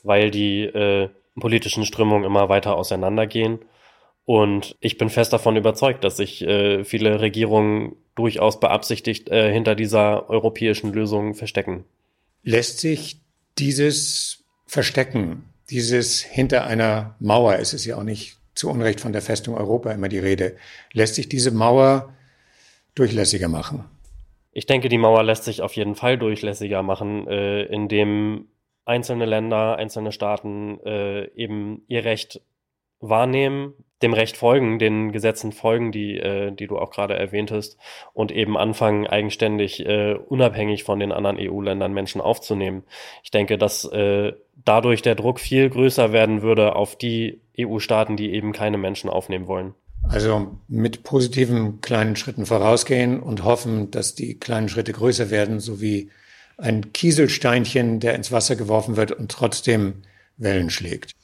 weil 0.08 0.32
die 0.32 0.64
äh, 0.64 1.10
politischen 1.40 1.86
Strömungen 1.86 2.24
immer 2.24 2.50
weiter 2.50 2.76
auseinandergehen. 2.76 3.60
Und 4.26 4.76
ich 4.82 4.98
bin 4.98 5.10
fest 5.10 5.32
davon 5.32 5.56
überzeugt, 5.56 6.04
dass 6.04 6.18
sich 6.18 6.42
äh, 6.42 6.84
viele 6.84 7.22
Regierungen 7.22 7.96
durchaus 8.16 8.60
beabsichtigt 8.60 9.30
äh, 9.30 9.54
hinter 9.54 9.76
dieser 9.76 10.30
europäischen 10.30 10.92
Lösung 10.92 11.34
verstecken. 11.34 11.86
Lässt 12.44 12.80
sich 12.80 13.22
dieses 13.58 14.44
Verstecken, 14.66 15.44
dieses 15.70 16.22
hinter 16.22 16.66
einer 16.66 17.16
Mauer, 17.20 17.56
es 17.56 17.74
ist 17.74 17.86
ja 17.86 17.98
auch 17.98 18.04
nicht 18.04 18.38
zu 18.54 18.70
Unrecht 18.70 19.00
von 19.00 19.14
der 19.14 19.22
Festung 19.22 19.56
Europa 19.56 19.92
immer 19.92 20.10
die 20.10 20.20
Rede. 20.20 20.58
Lässt 20.92 21.16
sich 21.16 21.30
diese 21.30 21.52
Mauer 21.52 22.14
durchlässiger 22.96 23.48
machen? 23.48 23.86
Ich 24.52 24.66
denke, 24.66 24.90
die 24.90 24.98
Mauer 24.98 25.24
lässt 25.24 25.44
sich 25.44 25.62
auf 25.62 25.74
jeden 25.74 25.96
Fall 25.96 26.18
durchlässiger 26.18 26.82
machen, 26.82 27.28
äh, 27.28 27.64
indem 27.64 28.48
einzelne 28.88 29.26
Länder, 29.26 29.78
einzelne 29.78 30.12
Staaten 30.12 30.80
äh, 30.86 31.26
eben 31.36 31.84
ihr 31.88 32.06
Recht 32.06 32.42
wahrnehmen, 33.00 33.74
dem 34.02 34.14
Recht 34.14 34.38
folgen, 34.38 34.80
den 34.80 35.12
Gesetzen 35.12 35.52
folgen, 35.52 35.92
die, 35.92 36.18
äh, 36.18 36.52
die 36.52 36.68
du 36.68 36.78
auch 36.78 36.92
gerade 36.92 37.16
erwähntest, 37.16 37.78
und 38.14 38.32
eben 38.32 38.58
anfangen, 38.58 39.08
eigenständig, 39.08 39.86
äh, 39.86 40.14
unabhängig 40.14 40.84
von 40.84 41.00
den 41.00 41.12
anderen 41.12 41.38
EU-Ländern 41.40 41.94
Menschen 41.94 42.22
aufzunehmen. 42.22 42.84
Ich 43.24 43.32
denke, 43.32 43.58
dass 43.58 43.86
äh, 43.86 44.34
dadurch 44.64 45.02
der 45.02 45.16
Druck 45.16 45.40
viel 45.40 45.70
größer 45.70 46.12
werden 46.12 46.42
würde 46.42 46.76
auf 46.76 46.96
die 46.96 47.42
EU-Staaten, 47.60 48.18
die 48.18 48.34
eben 48.34 48.52
keine 48.52 48.78
Menschen 48.78 49.10
aufnehmen 49.10 49.48
wollen. 49.48 49.74
Also 50.10 50.58
mit 50.68 51.04
positiven 51.04 51.82
kleinen 51.82 52.16
Schritten 52.16 52.46
vorausgehen 52.46 53.20
und 53.20 53.44
hoffen, 53.44 53.92
dass 53.92 54.16
die 54.16 54.40
kleinen 54.40 54.70
Schritte 54.70 54.94
größer 54.94 55.32
werden, 55.32 55.60
so 55.60 55.82
wie 55.82 56.10
ein 56.58 56.92
Kieselsteinchen, 56.92 58.00
der 58.00 58.16
ins 58.16 58.32
Wasser 58.32 58.56
geworfen 58.56 58.98
wird 58.98 59.12
und 59.12 59.32
trotzdem 59.32 60.04
Wellen 60.38 60.70
schlägt. 60.70 61.17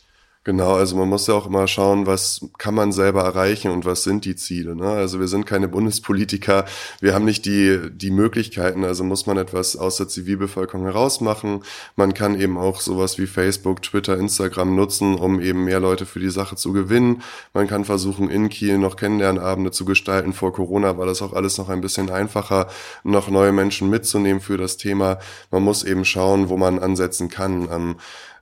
Genau, 0.45 0.73
also 0.73 0.97
man 0.97 1.08
muss 1.08 1.27
ja 1.27 1.36
auch 1.36 1.45
immer 1.45 1.67
schauen, 1.67 2.06
was 2.06 2.45
kann 2.58 2.75
man 2.75 2.91
selber 2.91 3.21
erreichen 3.21 3.71
und 3.71 3.86
was 3.86 4.03
sind 4.03 4.25
die 4.25 4.36
Ziele. 4.36 4.75
Ne? 4.75 4.89
Also 4.89 5.21
wir 5.21 5.29
sind 5.29 5.45
keine 5.45 5.69
Bundespolitiker, 5.69 6.65
wir 6.99 7.13
haben 7.13 7.23
nicht 7.23 7.45
die, 7.45 7.79
die 7.93 8.12
Möglichkeiten, 8.12 8.84
also 8.84 9.06
muss 9.06 9.25
man 9.25 9.38
etwas 9.38 9.77
aus 9.77 9.95
der 9.95 10.10
Zivilbevölkerung 10.10 10.84
herausmachen. 10.84 11.63
Man 11.95 12.13
kann 12.13 12.38
eben 12.38 12.58
auch 12.58 12.82
sowas 12.82 13.17
wie 13.17 13.25
Facebook, 13.25 13.84
Twitter, 13.84 14.17
Instagram 14.17 14.75
nutzen, 14.75 15.15
um 15.15 15.39
eben 15.39 15.63
mehr 15.63 15.79
Leute 15.79 16.06
für 16.06 16.19
die 16.19 16.29
Sache 16.29 16.58
zu 16.58 16.73
gewinnen. 16.73 17.21
Man 17.53 17.67
kann 17.67 17.86
versuchen, 17.86 18.29
in 18.29 18.49
Kiel 18.49 18.77
noch 18.79 18.97
Kennenlernabende 18.97 19.71
zu 19.71 19.86
gestalten. 19.86 20.34
Vor 20.34 20.51
Corona 20.51 20.97
war 20.97 21.06
das 21.06 21.21
auch 21.21 21.32
alles 21.32 21.58
noch 21.58 21.69
ein 21.69 21.79
bisschen 21.79 22.10
einfacher, 22.10 22.67
noch 23.06 23.29
neue 23.29 23.53
Menschen 23.53 23.89
mitzunehmen 23.89 24.41
für 24.41 24.58
das 24.58 24.75
Thema. 24.75 25.19
Man 25.51 25.63
muss 25.63 25.86
eben 25.86 26.03
schauen, 26.03 26.49
wo 26.49 26.58
man 26.58 26.79
ansetzen 26.79 27.29
kann. 27.29 27.69
Ähm, 27.71 27.95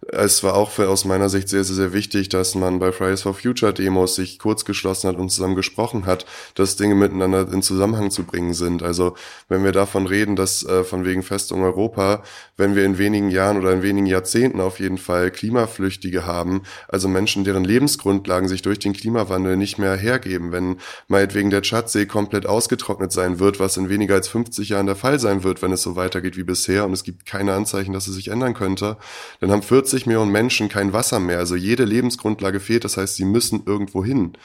es 0.10 0.44
war 0.44 0.56
auch 0.56 0.72
für, 0.72 0.90
aus 0.90 1.06
meiner 1.06 1.30
Sicht 1.30 1.48
sehr, 1.48 1.64
sehr, 1.64 1.76
sehr 1.76 1.94
wichtig, 1.94 2.28
dass 2.30 2.56
man 2.56 2.80
bei 2.80 2.92
Fridays 2.92 3.22
for 3.22 3.36
Future 3.36 3.72
Demos 3.72 4.16
sich 4.16 4.40
kurz 4.40 4.66
geschlossen 4.66 5.08
hat 5.08 5.16
und 5.16 5.30
zusammen 5.30 5.56
gesprochen 5.56 6.08
hat, 6.08 6.26
dass 6.56 6.76
Dinge 6.76 6.96
miteinander 6.96 7.48
in 7.52 7.62
Zusammenhang 7.62 8.10
zu 8.10 8.24
bringen 8.24 8.56
sind. 8.56 8.82
Also 8.82 9.14
wenn 9.48 9.64
wir 9.64 9.72
davon 9.72 10.08
reden, 10.08 10.36
dass 10.36 10.66
äh, 10.66 10.84
von 10.84 11.06
wegen 11.06 11.22
Festung 11.22 11.62
Europa, 11.62 12.24
wenn 12.58 12.76
wir 12.76 12.84
in 12.84 12.98
wenigen 12.98 13.30
Jahren 13.30 13.58
oder 13.58 13.74
in 13.74 13.84
wenigen 13.84 14.08
Jahrzehnten 14.08 14.60
auf 14.60 14.80
jeden 14.80 14.98
Fall 14.98 15.30
Klimaflüchtige 15.30 16.26
haben, 16.26 16.64
also 16.88 17.08
Menschen, 17.08 17.44
deren 17.44 17.64
Lebensgrundlagen 17.64 18.50
sich 18.50 18.64
durch 18.64 18.80
den 18.80 18.94
Klimawandel 18.94 19.56
nicht 19.56 19.78
mehr 19.78 19.96
hergeben, 19.96 20.52
wenn 20.52 20.78
meinetwegen 21.10 21.52
der 21.52 21.62
Tschadsee 21.62 22.08
komplett 22.08 22.48
ausgetrocknet 22.48 23.12
sein 23.12 23.40
wird, 23.40 23.60
was 23.60 23.78
in 23.78 23.90
weniger 23.90 24.16
als 24.16 24.28
50 24.30 24.70
Jahren 24.70 24.88
der 24.88 24.96
Fall 24.96 25.20
sein 25.20 25.44
wird, 25.44 25.62
wenn 25.62 25.72
es 25.72 25.84
so 25.84 25.96
weitergeht 25.96 26.38
wie 26.38 26.44
bisher 26.44 26.86
und 26.86 26.94
es 26.94 27.04
gibt 27.04 27.28
keine 27.28 27.54
Anzeichen, 27.54 27.94
dass 27.94 28.08
es 28.08 28.16
sich 28.16 28.30
ändern 28.30 28.56
könnte, 28.56 28.98
dann 29.42 29.52
haben 29.52 29.62
40 29.62 29.91
40 29.92 30.06
Millionen 30.06 30.32
Menschen 30.32 30.70
kein 30.70 30.94
Wasser 30.94 31.20
mehr. 31.20 31.40
Also 31.40 31.58
jede 31.58 31.84
Lebensgrundlage 31.84 32.62
fehlt. 32.62 32.86
Das 32.86 32.96
heißt, 32.96 33.18
sie 33.18 33.26
müssen 33.26 33.64
irgendwo 33.66 34.06
hin. 34.06 34.38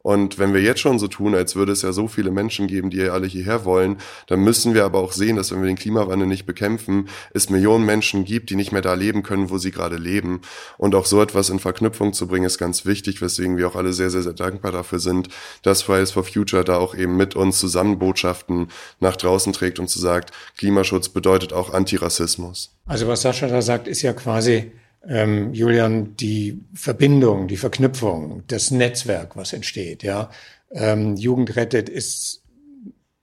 Und 0.00 0.38
wenn 0.38 0.52
wir 0.52 0.60
jetzt 0.60 0.80
schon 0.80 0.98
so 0.98 1.08
tun, 1.08 1.34
als 1.34 1.56
würde 1.56 1.72
es 1.72 1.80
ja 1.80 1.92
so 1.92 2.08
viele 2.08 2.30
Menschen 2.30 2.66
geben, 2.66 2.90
die 2.90 2.98
ja 2.98 3.12
alle 3.12 3.26
hierher 3.26 3.64
wollen, 3.64 3.96
dann 4.26 4.40
müssen 4.40 4.74
wir 4.74 4.84
aber 4.84 4.98
auch 4.98 5.12
sehen, 5.12 5.36
dass 5.36 5.50
wenn 5.50 5.60
wir 5.62 5.66
den 5.66 5.78
Klimawandel 5.78 6.26
nicht 6.26 6.44
bekämpfen, 6.44 7.08
es 7.32 7.48
Millionen 7.48 7.86
Menschen 7.86 8.26
gibt, 8.26 8.50
die 8.50 8.54
nicht 8.54 8.70
mehr 8.70 8.82
da 8.82 8.92
leben 8.92 9.22
können, 9.22 9.48
wo 9.48 9.56
sie 9.56 9.70
gerade 9.70 9.96
leben. 9.96 10.42
Und 10.76 10.94
auch 10.94 11.06
so 11.06 11.22
etwas 11.22 11.48
in 11.48 11.58
Verknüpfung 11.58 12.12
zu 12.12 12.26
bringen, 12.26 12.44
ist 12.44 12.58
ganz 12.58 12.84
wichtig, 12.84 13.22
weswegen 13.22 13.56
wir 13.56 13.66
auch 13.66 13.76
alle 13.76 13.94
sehr, 13.94 14.10
sehr, 14.10 14.22
sehr 14.22 14.34
dankbar 14.34 14.72
dafür 14.72 14.98
sind, 14.98 15.28
dass 15.62 15.82
Fridays 15.82 16.12
for 16.12 16.24
Future 16.24 16.64
da 16.64 16.76
auch 16.76 16.94
eben 16.94 17.16
mit 17.16 17.34
uns 17.34 17.58
zusammen 17.58 17.98
Botschaften 17.98 18.68
nach 19.00 19.16
draußen 19.16 19.54
trägt 19.54 19.78
und 19.78 19.88
zu 19.88 19.98
sagt, 19.98 20.32
Klimaschutz 20.58 21.08
bedeutet 21.08 21.54
auch 21.54 21.72
Antirassismus. 21.72 22.76
Also 22.84 23.08
was 23.08 23.22
Sascha 23.22 23.46
da 23.46 23.62
sagt, 23.62 23.88
ist 23.88 24.02
ja 24.02 24.12
quasi, 24.12 24.70
ähm, 25.08 25.52
Julian, 25.52 26.16
die 26.16 26.60
Verbindung, 26.74 27.48
die 27.48 27.56
Verknüpfung, 27.56 28.42
das 28.46 28.70
Netzwerk, 28.70 29.36
was 29.36 29.52
entsteht, 29.52 30.02
ja. 30.02 30.30
Ähm, 30.70 31.16
Jugend 31.16 31.56
rettet 31.56 31.88
ist, 31.88 32.42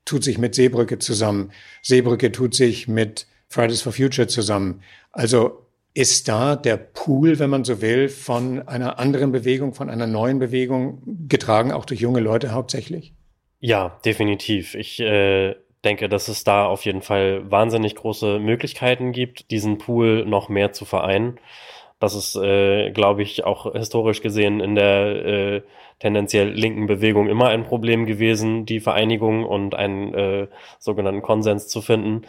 tut 0.06 0.24
sich 0.24 0.38
mit 0.38 0.56
Seebrücke 0.56 1.00
zusammen. 1.00 1.52
Seebrücke 1.82 2.32
tut 2.32 2.56
sich 2.56 2.88
mit 2.88 3.28
Fridays 3.48 3.82
for 3.82 3.92
Future 3.92 4.28
zusammen. 4.28 4.82
Also 5.12 5.66
ist 5.94 6.28
da 6.28 6.56
der 6.56 6.78
Pool, 6.78 7.40
wenn 7.40 7.50
man 7.50 7.66
so 7.66 7.82
will, 7.82 8.08
von 8.08 8.66
einer 8.68 8.98
anderen 9.00 9.32
Bewegung, 9.32 9.74
von 9.74 9.90
einer 9.90 10.08
neuen 10.08 10.40
Bewegung 10.40 11.02
getragen, 11.28 11.72
auch 11.72 11.86
durch 11.86 12.00
junge 12.00 12.22
Leute 12.22 12.52
hauptsächlich? 12.52 13.14
Ja, 13.60 14.00
definitiv. 14.06 14.74
Ich 14.76 15.00
äh, 15.00 15.56
denke, 15.84 16.10
dass 16.10 16.28
es 16.28 16.44
da 16.44 16.66
auf 16.66 16.86
jeden 16.86 17.02
Fall 17.02 17.50
wahnsinnig 17.50 17.96
große 17.96 18.40
Möglichkeiten 18.40 19.12
gibt, 19.12 19.52
diesen 19.52 19.78
Pool 19.78 20.26
noch 20.26 20.50
mehr 20.50 20.74
zu 20.74 20.86
vereinen. 20.86 21.40
Das 22.00 22.16
ist, 22.16 22.36
äh, 22.36 22.90
glaube 22.92 23.22
ich, 23.22 23.44
auch 23.44 23.74
historisch 23.74 24.22
gesehen 24.22 24.60
in 24.60 24.74
der 24.74 25.26
äh, 25.26 25.62
tendenziell 26.00 26.50
linken 26.50 26.88
Bewegung 26.88 27.30
immer 27.30 27.50
ein 27.50 27.64
Problem 27.64 28.08
gewesen, 28.08 28.66
die 28.66 28.80
Vereinigung 28.80 29.46
und 29.46 29.76
einen 29.76 30.14
äh, 30.16 30.48
sogenannten 30.80 31.22
Konsens 31.22 31.68
zu 31.68 31.82
finden. 31.82 32.24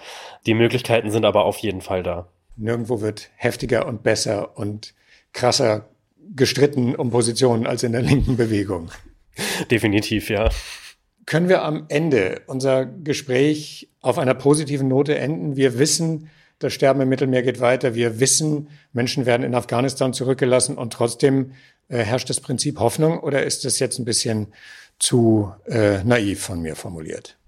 Die 0.47 0.53
Möglichkeiten 0.53 1.11
sind 1.11 1.25
aber 1.25 1.47
auf 1.47 1.57
jeden 1.59 1.81
Fall 1.81 2.03
da. 2.03 2.29
Nirgendwo 2.57 3.01
wird 3.01 3.31
heftiger 3.37 3.87
und 3.87 4.03
besser 4.03 4.59
und 4.59 4.95
krasser 5.33 5.89
gestritten 6.37 6.95
um 6.95 7.11
Positionen 7.11 7.67
als 7.67 7.83
in 7.83 7.93
der 7.93 8.03
linken 8.03 8.37
Bewegung. 8.37 8.91
Definitiv, 9.71 10.29
ja. 10.29 10.51
Können 11.33 11.49
wir 11.49 11.63
am 11.63 11.87
Ende 11.89 12.43
unser 12.47 12.85
Gespräch 12.85 13.89
auf 14.03 14.19
einer 14.19 14.35
positiven 14.35 14.89
Note 14.89 15.17
enden? 15.17 15.57
Wir 15.57 15.79
wissen, 15.79 16.29
das 16.59 16.75
Sterben 16.75 17.01
im 17.01 17.09
Mittelmeer 17.09 17.43
geht 17.43 17.59
weiter. 17.59 17.95
Wir 17.95 18.21
wissen, 18.21 18.69
Menschen 18.93 19.25
werden 19.25 19.43
in 19.43 19.55
Afghanistan 19.55 20.13
zurückgelassen 20.13 20.77
und 20.77 20.93
trotzdem 20.93 21.53
äh, 21.89 22.01
herrscht 22.01 22.29
das 22.29 22.41
Prinzip 22.41 22.79
Hoffnung 22.81 23.19
oder 23.19 23.45
ist 23.45 23.65
das 23.65 23.79
jetzt 23.79 23.99
ein 23.99 24.05
bisschen 24.05 24.49
zu 24.99 25.51
äh, 25.65 26.05
naiv 26.05 26.43
von 26.43 26.61
mir 26.61 26.77
formuliert? 26.77 27.39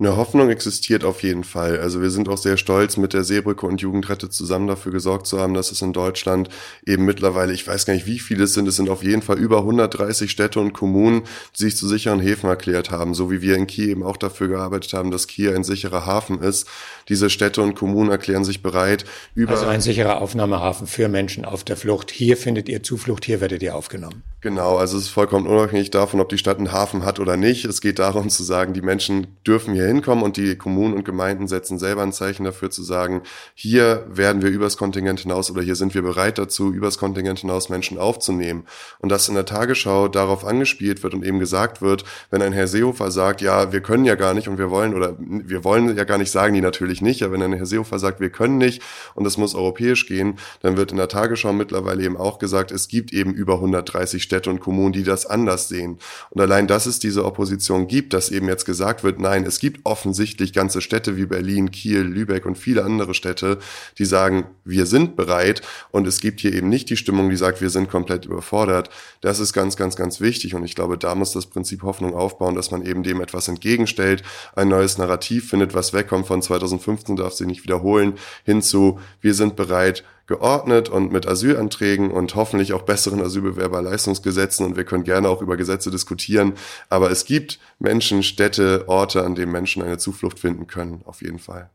Eine 0.00 0.16
Hoffnung 0.16 0.48
existiert 0.48 1.04
auf 1.04 1.22
jeden 1.22 1.44
Fall. 1.44 1.78
Also 1.78 2.00
wir 2.00 2.08
sind 2.08 2.30
auch 2.30 2.38
sehr 2.38 2.56
stolz, 2.56 2.96
mit 2.96 3.12
der 3.12 3.22
Seebrücke 3.22 3.66
und 3.66 3.82
Jugendrette 3.82 4.30
zusammen 4.30 4.66
dafür 4.66 4.92
gesorgt 4.92 5.26
zu 5.26 5.38
haben, 5.38 5.52
dass 5.52 5.70
es 5.72 5.82
in 5.82 5.92
Deutschland 5.92 6.48
eben 6.86 7.04
mittlerweile, 7.04 7.52
ich 7.52 7.68
weiß 7.68 7.84
gar 7.84 7.92
nicht, 7.92 8.06
wie 8.06 8.18
viele 8.18 8.44
es 8.44 8.54
sind, 8.54 8.66
es 8.66 8.76
sind 8.76 8.88
auf 8.88 9.02
jeden 9.02 9.20
Fall 9.20 9.38
über 9.38 9.58
130 9.58 10.30
Städte 10.30 10.58
und 10.58 10.72
Kommunen, 10.72 11.24
die 11.58 11.64
sich 11.64 11.76
zu 11.76 11.86
sicheren 11.86 12.18
Häfen 12.18 12.48
erklärt 12.48 12.90
haben, 12.90 13.12
so 13.12 13.30
wie 13.30 13.42
wir 13.42 13.56
in 13.56 13.66
Kiel 13.66 13.90
eben 13.90 14.02
auch 14.02 14.16
dafür 14.16 14.48
gearbeitet 14.48 14.94
haben, 14.94 15.10
dass 15.10 15.26
Kiel 15.26 15.54
ein 15.54 15.64
sicherer 15.64 16.06
Hafen 16.06 16.40
ist. 16.40 16.66
Diese 17.10 17.28
Städte 17.28 17.60
und 17.60 17.74
Kommunen 17.74 18.10
erklären 18.10 18.44
sich 18.44 18.62
bereit, 18.62 19.04
über... 19.34 19.52
Also 19.52 19.66
ein 19.66 19.82
sicherer 19.82 20.22
Aufnahmehafen 20.22 20.86
für 20.86 21.08
Menschen 21.08 21.44
auf 21.44 21.62
der 21.62 21.76
Flucht. 21.76 22.10
Hier 22.10 22.38
findet 22.38 22.70
ihr 22.70 22.82
Zuflucht, 22.82 23.26
hier 23.26 23.42
werdet 23.42 23.62
ihr 23.62 23.76
aufgenommen. 23.76 24.22
Genau, 24.40 24.78
also 24.78 24.96
es 24.96 25.04
ist 25.04 25.10
vollkommen 25.10 25.46
unabhängig 25.46 25.90
davon, 25.90 26.20
ob 26.20 26.30
die 26.30 26.38
Stadt 26.38 26.56
einen 26.56 26.72
Hafen 26.72 27.04
hat 27.04 27.20
oder 27.20 27.36
nicht. 27.36 27.66
Es 27.66 27.82
geht 27.82 27.98
darum 27.98 28.30
zu 28.30 28.42
sagen, 28.42 28.72
die 28.72 28.80
Menschen 28.80 29.26
dürfen 29.46 29.74
hier 29.74 29.89
hinkommen 29.90 30.24
und 30.24 30.36
die 30.36 30.56
Kommunen 30.56 30.94
und 30.94 31.04
Gemeinden 31.04 31.48
setzen 31.48 31.78
selber 31.78 32.02
ein 32.02 32.12
Zeichen 32.12 32.44
dafür 32.44 32.70
zu 32.70 32.82
sagen, 32.82 33.22
hier 33.54 34.06
werden 34.08 34.42
wir 34.42 34.50
übers 34.50 34.76
Kontingent 34.76 35.20
hinaus 35.20 35.50
oder 35.50 35.62
hier 35.62 35.74
sind 35.74 35.94
wir 35.94 36.02
bereit 36.02 36.38
dazu, 36.38 36.72
übers 36.72 36.98
Kontingent 36.98 37.40
hinaus 37.40 37.68
Menschen 37.68 37.98
aufzunehmen. 37.98 38.64
Und 39.00 39.10
dass 39.10 39.28
in 39.28 39.34
der 39.34 39.44
Tagesschau 39.44 40.08
darauf 40.08 40.44
angespielt 40.44 41.02
wird 41.02 41.14
und 41.14 41.24
eben 41.24 41.38
gesagt 41.38 41.82
wird, 41.82 42.04
wenn 42.30 42.42
ein 42.42 42.52
Herr 42.52 42.68
Seehofer 42.68 43.10
sagt, 43.10 43.40
ja, 43.40 43.72
wir 43.72 43.80
können 43.80 44.04
ja 44.04 44.14
gar 44.14 44.34
nicht 44.34 44.48
und 44.48 44.58
wir 44.58 44.70
wollen 44.70 44.94
oder 44.94 45.16
wir 45.18 45.64
wollen 45.64 45.96
ja 45.96 46.04
gar 46.04 46.18
nicht, 46.18 46.30
sagen 46.30 46.54
die 46.54 46.60
natürlich 46.60 47.02
nicht, 47.02 47.22
aber 47.22 47.34
wenn 47.34 47.42
ein 47.42 47.52
Herr 47.52 47.66
Seehofer 47.66 47.98
sagt, 47.98 48.20
wir 48.20 48.30
können 48.30 48.58
nicht 48.58 48.82
und 49.14 49.26
es 49.26 49.36
muss 49.36 49.54
europäisch 49.54 50.06
gehen, 50.06 50.38
dann 50.62 50.76
wird 50.76 50.92
in 50.92 50.96
der 50.96 51.08
Tagesschau 51.08 51.52
mittlerweile 51.52 52.04
eben 52.04 52.16
auch 52.16 52.38
gesagt, 52.38 52.70
es 52.70 52.88
gibt 52.88 53.12
eben 53.12 53.34
über 53.34 53.54
130 53.54 54.22
Städte 54.22 54.50
und 54.50 54.60
Kommunen, 54.60 54.92
die 54.92 55.02
das 55.02 55.26
anders 55.26 55.68
sehen. 55.68 55.98
Und 56.30 56.40
allein, 56.40 56.66
dass 56.66 56.86
es 56.86 56.98
diese 56.98 57.24
Opposition 57.24 57.88
gibt, 57.88 58.12
dass 58.12 58.30
eben 58.30 58.48
jetzt 58.48 58.64
gesagt 58.64 59.04
wird, 59.04 59.20
nein, 59.20 59.44
es 59.44 59.58
offensichtlich 59.84 60.52
ganze 60.52 60.80
Städte 60.80 61.16
wie 61.16 61.26
Berlin, 61.26 61.70
Kiel, 61.70 62.00
Lübeck 62.00 62.46
und 62.46 62.56
viele 62.56 62.84
andere 62.84 63.14
Städte, 63.14 63.58
die 63.98 64.04
sagen, 64.04 64.46
wir 64.64 64.86
sind 64.86 65.16
bereit 65.16 65.62
und 65.90 66.06
es 66.06 66.20
gibt 66.20 66.40
hier 66.40 66.52
eben 66.52 66.68
nicht 66.68 66.90
die 66.90 66.96
Stimmung, 66.96 67.30
die 67.30 67.36
sagt, 67.36 67.60
wir 67.60 67.70
sind 67.70 67.88
komplett 67.88 68.24
überfordert. 68.26 68.90
Das 69.20 69.40
ist 69.40 69.52
ganz, 69.52 69.76
ganz, 69.76 69.96
ganz 69.96 70.20
wichtig 70.20 70.54
und 70.54 70.64
ich 70.64 70.74
glaube, 70.74 70.98
da 70.98 71.14
muss 71.14 71.32
das 71.32 71.46
Prinzip 71.46 71.82
Hoffnung 71.82 72.14
aufbauen, 72.14 72.54
dass 72.54 72.70
man 72.70 72.84
eben 72.84 73.02
dem 73.02 73.20
etwas 73.20 73.48
entgegenstellt, 73.48 74.22
ein 74.54 74.68
neues 74.68 74.98
Narrativ 74.98 75.50
findet, 75.50 75.74
was 75.74 75.92
wegkommt 75.92 76.26
von 76.26 76.42
2015, 76.42 77.16
darf 77.16 77.34
sich 77.34 77.46
nicht 77.46 77.64
wiederholen, 77.64 78.14
hinzu, 78.44 79.00
wir 79.20 79.34
sind 79.34 79.56
bereit, 79.56 80.04
geordnet 80.30 80.88
und 80.88 81.12
mit 81.12 81.26
Asylanträgen 81.26 82.12
und 82.12 82.36
hoffentlich 82.36 82.72
auch 82.72 82.82
besseren 82.82 83.20
Asylbewerberleistungsgesetzen 83.20 84.64
und 84.64 84.76
wir 84.76 84.84
können 84.84 85.02
gerne 85.02 85.28
auch 85.28 85.42
über 85.42 85.56
Gesetze 85.56 85.90
diskutieren. 85.90 86.54
Aber 86.88 87.10
es 87.10 87.24
gibt 87.24 87.58
Menschen, 87.80 88.22
Städte, 88.22 88.84
Orte, 88.86 89.24
an 89.24 89.34
denen 89.34 89.50
Menschen 89.50 89.82
eine 89.82 89.98
Zuflucht 89.98 90.38
finden 90.38 90.68
können, 90.68 91.02
auf 91.04 91.20
jeden 91.20 91.40
Fall. 91.40 91.70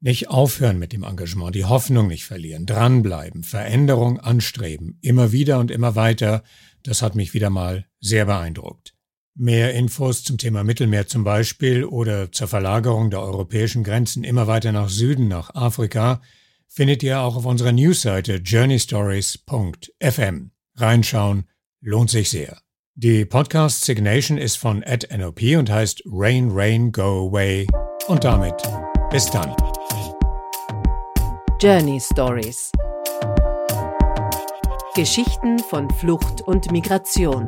Nicht 0.00 0.30
aufhören 0.30 0.78
mit 0.78 0.94
dem 0.94 1.04
Engagement, 1.04 1.54
die 1.54 1.66
Hoffnung 1.66 2.08
nicht 2.08 2.24
verlieren, 2.24 2.64
dranbleiben, 2.64 3.44
Veränderung 3.44 4.18
anstreben, 4.18 4.98
immer 5.02 5.30
wieder 5.30 5.58
und 5.58 5.70
immer 5.70 5.94
weiter, 5.94 6.42
das 6.82 7.02
hat 7.02 7.14
mich 7.14 7.34
wieder 7.34 7.50
mal 7.50 7.86
sehr 8.00 8.24
beeindruckt. 8.24 8.91
Mehr 9.34 9.72
Infos 9.74 10.24
zum 10.24 10.38
Thema 10.38 10.62
Mittelmeer 10.62 11.06
zum 11.06 11.24
Beispiel 11.24 11.84
oder 11.84 12.30
zur 12.32 12.48
Verlagerung 12.48 13.10
der 13.10 13.22
europäischen 13.22 13.82
Grenzen 13.82 14.24
immer 14.24 14.46
weiter 14.46 14.72
nach 14.72 14.90
Süden, 14.90 15.28
nach 15.28 15.54
Afrika, 15.54 16.20
findet 16.68 17.02
ihr 17.02 17.20
auch 17.20 17.36
auf 17.36 17.46
unserer 17.46 17.72
Newsseite 17.72 18.34
journeystories.fm. 18.36 20.50
Reinschauen 20.76 21.44
lohnt 21.80 22.10
sich 22.10 22.28
sehr. 22.30 22.58
Die 22.94 23.24
Podcast 23.24 23.84
Signation 23.84 24.36
ist 24.36 24.56
von 24.56 24.80
NOP 24.80 25.40
und 25.56 25.70
heißt 25.70 26.02
Rain, 26.06 26.50
Rain, 26.52 26.92
Go 26.92 27.28
Away. 27.28 27.66
Und 28.06 28.24
damit 28.24 28.54
bis 29.10 29.30
dann. 29.30 29.54
Journey 31.60 32.00
Stories 32.00 32.72
Geschichten 34.94 35.58
von 35.58 35.88
Flucht 35.88 36.42
und 36.42 36.70
Migration. 36.70 37.46